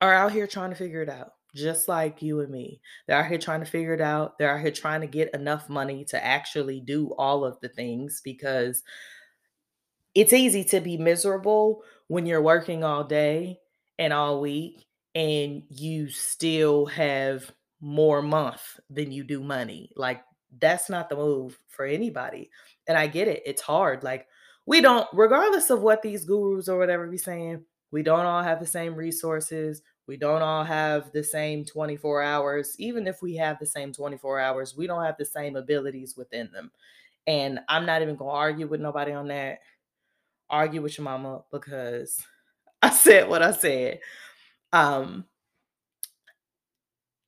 are 0.00 0.14
out 0.14 0.32
here 0.32 0.46
trying 0.46 0.70
to 0.70 0.76
figure 0.76 1.02
it 1.02 1.10
out 1.10 1.32
just 1.54 1.88
like 1.88 2.22
you 2.22 2.40
and 2.40 2.50
me. 2.50 2.80
They're 3.06 3.18
out 3.18 3.28
here 3.28 3.38
trying 3.38 3.60
to 3.60 3.70
figure 3.70 3.94
it 3.94 4.00
out. 4.00 4.38
They're 4.38 4.54
out 4.54 4.60
here 4.60 4.70
trying 4.70 5.00
to 5.02 5.06
get 5.06 5.34
enough 5.34 5.68
money 5.68 6.04
to 6.06 6.24
actually 6.24 6.80
do 6.80 7.14
all 7.18 7.44
of 7.44 7.60
the 7.60 7.68
things 7.68 8.20
because 8.22 8.82
it's 10.14 10.32
easy 10.32 10.64
to 10.64 10.80
be 10.80 10.96
miserable 10.96 11.82
when 12.08 12.26
you're 12.26 12.42
working 12.42 12.82
all 12.82 13.04
day 13.04 13.58
and 13.98 14.12
all 14.12 14.40
week 14.40 14.84
and 15.14 15.62
you 15.68 16.08
still 16.08 16.86
have 16.86 17.50
more 17.80 18.22
month 18.22 18.80
than 18.88 19.12
you 19.12 19.24
do 19.24 19.40
money. 19.40 19.90
Like 19.96 20.22
that's 20.58 20.90
not 20.90 21.08
the 21.08 21.16
move 21.16 21.58
for 21.68 21.84
anybody. 21.84 22.50
And 22.86 22.96
I 22.98 23.06
get 23.06 23.28
it. 23.28 23.42
It's 23.46 23.62
hard. 23.62 24.02
Like 24.02 24.26
we 24.66 24.80
don't 24.80 25.06
regardless 25.12 25.70
of 25.70 25.82
what 25.82 26.02
these 26.02 26.24
gurus 26.24 26.68
or 26.68 26.78
whatever 26.78 27.06
be 27.06 27.18
saying, 27.18 27.64
we 27.90 28.02
don't 28.02 28.26
all 28.26 28.42
have 28.42 28.60
the 28.60 28.66
same 28.66 28.94
resources 28.94 29.82
We 30.10 30.16
don't 30.16 30.42
all 30.42 30.64
have 30.64 31.12
the 31.12 31.22
same 31.22 31.64
24 31.64 32.20
hours. 32.20 32.74
Even 32.80 33.06
if 33.06 33.22
we 33.22 33.36
have 33.36 33.60
the 33.60 33.66
same 33.66 33.92
24 33.92 34.40
hours, 34.40 34.76
we 34.76 34.88
don't 34.88 35.04
have 35.04 35.16
the 35.16 35.24
same 35.24 35.54
abilities 35.54 36.16
within 36.16 36.50
them. 36.52 36.72
And 37.28 37.60
I'm 37.68 37.86
not 37.86 38.02
even 38.02 38.16
going 38.16 38.32
to 38.32 38.36
argue 38.36 38.66
with 38.66 38.80
nobody 38.80 39.12
on 39.12 39.28
that. 39.28 39.60
Argue 40.50 40.82
with 40.82 40.98
your 40.98 41.04
mama 41.04 41.42
because 41.52 42.20
I 42.82 42.90
said 42.90 43.28
what 43.28 43.40
I 43.40 43.52
said. 43.52 44.00
Um, 44.72 45.26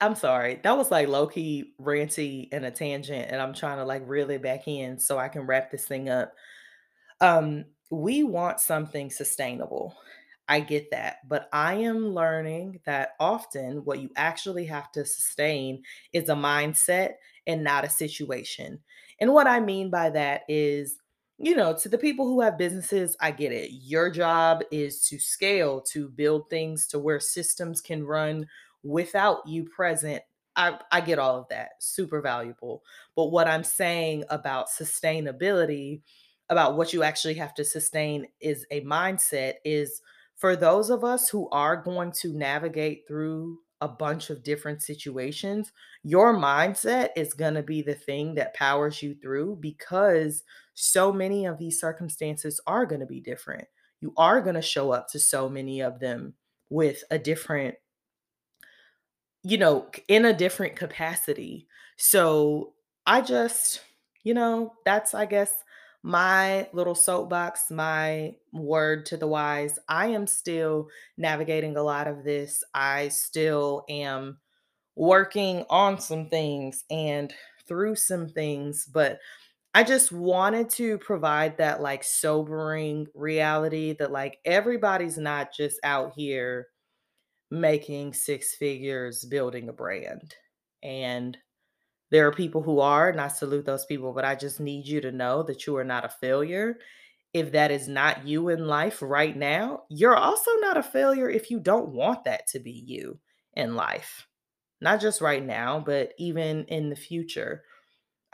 I'm 0.01 0.17
sorry. 0.17 0.59
That 0.65 0.77
was 0.77 0.91
like 0.91 1.07
low 1.07 1.29
key 1.29 1.75
ranty 1.81 2.49
and 2.51 2.65
a 2.65 2.73
tangent, 2.73 3.31
and 3.31 3.41
I'm 3.41 3.55
trying 3.55 3.79
to 3.79 3.85
like 3.85 4.03
reel 4.09 4.29
it 4.31 4.43
back 4.43 4.67
in 4.67 4.99
so 4.99 5.21
I 5.21 5.29
can 5.29 5.43
wrap 5.43 5.71
this 5.71 5.85
thing 5.85 6.09
up. 6.09 6.35
Um, 7.21 7.67
we 7.91 8.25
want 8.25 8.59
something 8.59 9.09
sustainable. 9.09 9.95
I 10.49 10.61
get 10.61 10.91
that. 10.91 11.19
But 11.29 11.49
I 11.53 11.75
am 11.75 12.15
learning 12.15 12.81
that 12.85 13.11
often 13.21 13.85
what 13.85 14.01
you 14.01 14.11
actually 14.17 14.67
have 14.67 14.91
to 14.93 15.05
sustain 15.05 15.83
is 16.13 16.29
a 16.29 16.35
mindset 16.35 17.15
and 17.47 17.65
not 17.65 17.85
a 17.85 17.91
situation. 17.91 18.81
And 19.21 19.33
what 19.33 19.47
I 19.47 19.61
mean 19.61 19.91
by 19.91 20.11
that 20.11 20.43
is, 20.49 20.97
you 21.39 21.57
know, 21.57 21.77
to 21.77 21.89
the 21.89 21.99
people 21.99 22.27
who 22.27 22.41
have 22.41 22.59
businesses, 22.59 23.17
I 23.21 23.31
get 23.31 23.53
it. 23.53 23.71
Your 23.73 24.11
job 24.11 24.63
is 24.71 25.07
to 25.09 25.19
scale, 25.19 25.81
to 25.93 26.09
build 26.09 26.51
things 26.51 26.87
to 26.89 26.99
where 26.99 27.21
systems 27.21 27.81
can 27.81 28.05
run 28.05 28.47
without 28.83 29.47
you 29.47 29.65
present. 29.65 30.23
I, 30.55 30.79
I 30.91 31.01
get 31.01 31.19
all 31.19 31.39
of 31.39 31.49
that, 31.49 31.71
super 31.81 32.21
valuable. 32.21 32.83
But 33.17 33.27
what 33.27 33.49
I'm 33.49 33.65
saying 33.65 34.25
about 34.29 34.69
sustainability, 34.69 36.03
about 36.49 36.77
what 36.77 36.93
you 36.93 37.03
actually 37.03 37.35
have 37.35 37.55
to 37.55 37.65
sustain 37.65 38.27
is 38.41 38.67
a 38.71 38.83
mindset, 38.83 39.55
is 39.65 40.03
for 40.43 40.57
those 40.57 40.91
of 40.91 41.05
us 41.05 41.29
who 41.29 41.49
are 41.51 41.77
going 41.77 42.11
to 42.11 42.37
navigate 42.37 43.05
through 43.07 43.61
a 43.81 43.87
bunch 43.87 44.29
of 44.29 44.43
different 44.43 44.83
situations, 44.83 45.71
your 46.03 46.35
mindset 46.35 47.11
is 47.15 47.33
going 47.33 47.55
to 47.55 47.63
be 47.63 47.81
the 47.81 47.95
thing 47.95 48.35
that 48.35 48.53
powers 48.53 49.01
you 49.01 49.15
through 49.15 49.57
because 49.61 50.43
so 50.75 51.13
many 51.13 51.47
of 51.47 51.59
these 51.59 51.79
circumstances 51.79 52.61
are 52.67 52.85
going 52.87 53.01
to 53.01 53.07
be 53.07 53.21
different. 53.21 53.69
You 54.01 54.13
are 54.17 54.41
going 54.41 54.57
to 54.57 54.63
show 54.63 54.91
up 54.91 55.07
to 55.11 55.21
so 55.21 55.49
many 55.49 55.81
of 55.81 56.01
them 56.01 56.35
with 56.71 57.05
a 57.13 57.21
different 57.21 57.77
you 59.45 59.59
know, 59.59 59.87
in 60.09 60.25
a 60.25 60.33
different 60.33 60.75
capacity. 60.75 61.69
So 61.99 62.73
I 63.07 63.21
just, 63.21 63.81
you 64.25 64.35
know, 64.35 64.73
that's, 64.85 65.15
I 65.15 65.27
guess, 65.27 65.55
my 66.03 66.69
little 66.73 66.95
soapbox, 66.95 67.71
my 67.71 68.35
word 68.53 69.07
to 69.07 69.17
the 69.17 69.27
wise. 69.27 69.79
I 69.89 70.09
am 70.09 70.27
still 70.27 70.89
navigating 71.17 71.77
a 71.77 71.83
lot 71.83 72.09
of 72.09 72.25
this. 72.25 72.65
I 72.75 73.09
still 73.09 73.85
am 73.89 74.39
working 74.97 75.65
on 75.71 76.01
some 76.01 76.29
things 76.29 76.85
and 76.91 77.33
through 77.69 77.97
some 77.97 78.29
things, 78.29 78.87
but 78.93 79.19
I 79.75 79.85
just 79.85 80.13
wanted 80.13 80.69
to 80.71 80.99
provide 80.99 81.57
that 81.59 81.81
like 81.81 82.05
sobering 82.05 83.07
reality 83.15 83.95
that 83.99 84.13
like 84.13 84.39
everybody's 84.45 85.17
not 85.17 85.55
just 85.55 85.79
out 85.83 86.13
here 86.15 86.67
making 87.51 88.13
six 88.13 88.55
figures 88.55 89.25
building 89.25 89.69
a 89.69 89.73
brand. 89.73 90.35
And 90.83 91.39
there 92.13 92.27
are 92.27 92.33
people 92.33 92.63
who 92.63 92.79
are, 92.79 93.09
and 93.09 93.19
I 93.19 93.29
salute 93.29 93.65
those 93.65 93.87
people, 93.87 94.13
but 94.13 94.27
I 94.27 94.35
just 94.35 94.61
need 94.61 94.87
you 94.87 95.01
to 95.01 95.11
know 95.11 95.43
that 95.45 95.67
you 95.67 95.75
are 95.79 95.85
not 95.85 96.05
a 96.05 96.11
failure. 96.11 96.79
If 97.33 97.53
that 97.53 97.71
is 97.71 97.89
not 97.89 98.27
you 98.27 98.51
in 98.51 98.67
life 98.67 99.01
right 99.01 99.35
now, 99.35 99.85
you're 99.89 100.15
also 100.15 100.51
not 100.61 100.77
a 100.77 100.83
failure 100.83 101.31
if 101.31 101.51
you 101.51 101.59
don't 101.59 101.89
want 101.89 102.25
that 102.25 102.47
to 102.49 102.61
be 102.61 102.71
you 102.71 103.19
in 103.55 103.77
life. 103.77 104.29
Not 104.83 105.01
just 105.01 105.23
right 105.23 105.43
now, 105.43 105.81
but 105.81 106.13
even 106.19 106.67
in 106.67 106.91
the 106.91 106.97
future. 106.97 107.65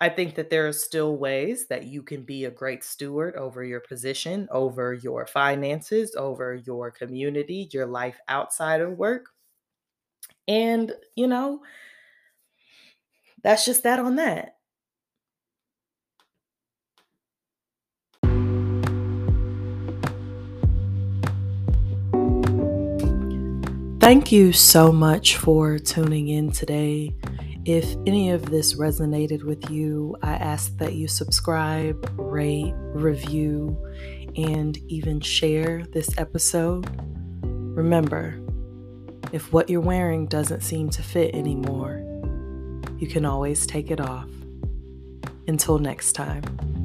I 0.00 0.08
think 0.08 0.34
that 0.34 0.50
there 0.50 0.66
are 0.66 0.72
still 0.72 1.16
ways 1.16 1.68
that 1.68 1.84
you 1.84 2.02
can 2.02 2.24
be 2.24 2.46
a 2.46 2.50
great 2.50 2.82
steward 2.82 3.36
over 3.36 3.62
your 3.62 3.80
position, 3.80 4.48
over 4.50 4.92
your 4.92 5.24
finances, 5.24 6.16
over 6.16 6.56
your 6.56 6.90
community, 6.90 7.68
your 7.72 7.86
life 7.86 8.18
outside 8.26 8.80
of 8.80 8.98
work. 8.98 9.26
And, 10.48 10.92
you 11.14 11.28
know, 11.28 11.60
that's 13.42 13.64
just 13.64 13.82
that 13.82 13.98
on 13.98 14.16
that. 14.16 14.54
Thank 24.00 24.32
you 24.32 24.54
so 24.54 24.90
much 24.90 25.36
for 25.36 25.78
tuning 25.78 26.28
in 26.28 26.50
today. 26.50 27.14
If 27.66 27.84
any 28.06 28.30
of 28.30 28.46
this 28.46 28.74
resonated 28.74 29.42
with 29.42 29.68
you, 29.68 30.16
I 30.22 30.32
ask 30.32 30.74
that 30.78 30.94
you 30.94 31.08
subscribe, 31.08 32.10
rate, 32.16 32.72
review, 32.74 33.76
and 34.34 34.78
even 34.88 35.20
share 35.20 35.84
this 35.92 36.16
episode. 36.16 36.88
Remember, 37.42 38.40
if 39.32 39.52
what 39.52 39.68
you're 39.68 39.82
wearing 39.82 40.26
doesn't 40.26 40.62
seem 40.62 40.88
to 40.88 41.02
fit 41.02 41.34
anymore, 41.34 42.07
you 42.98 43.06
can 43.06 43.24
always 43.24 43.66
take 43.66 43.90
it 43.90 44.00
off. 44.00 44.28
Until 45.46 45.78
next 45.78 46.12
time. 46.12 46.77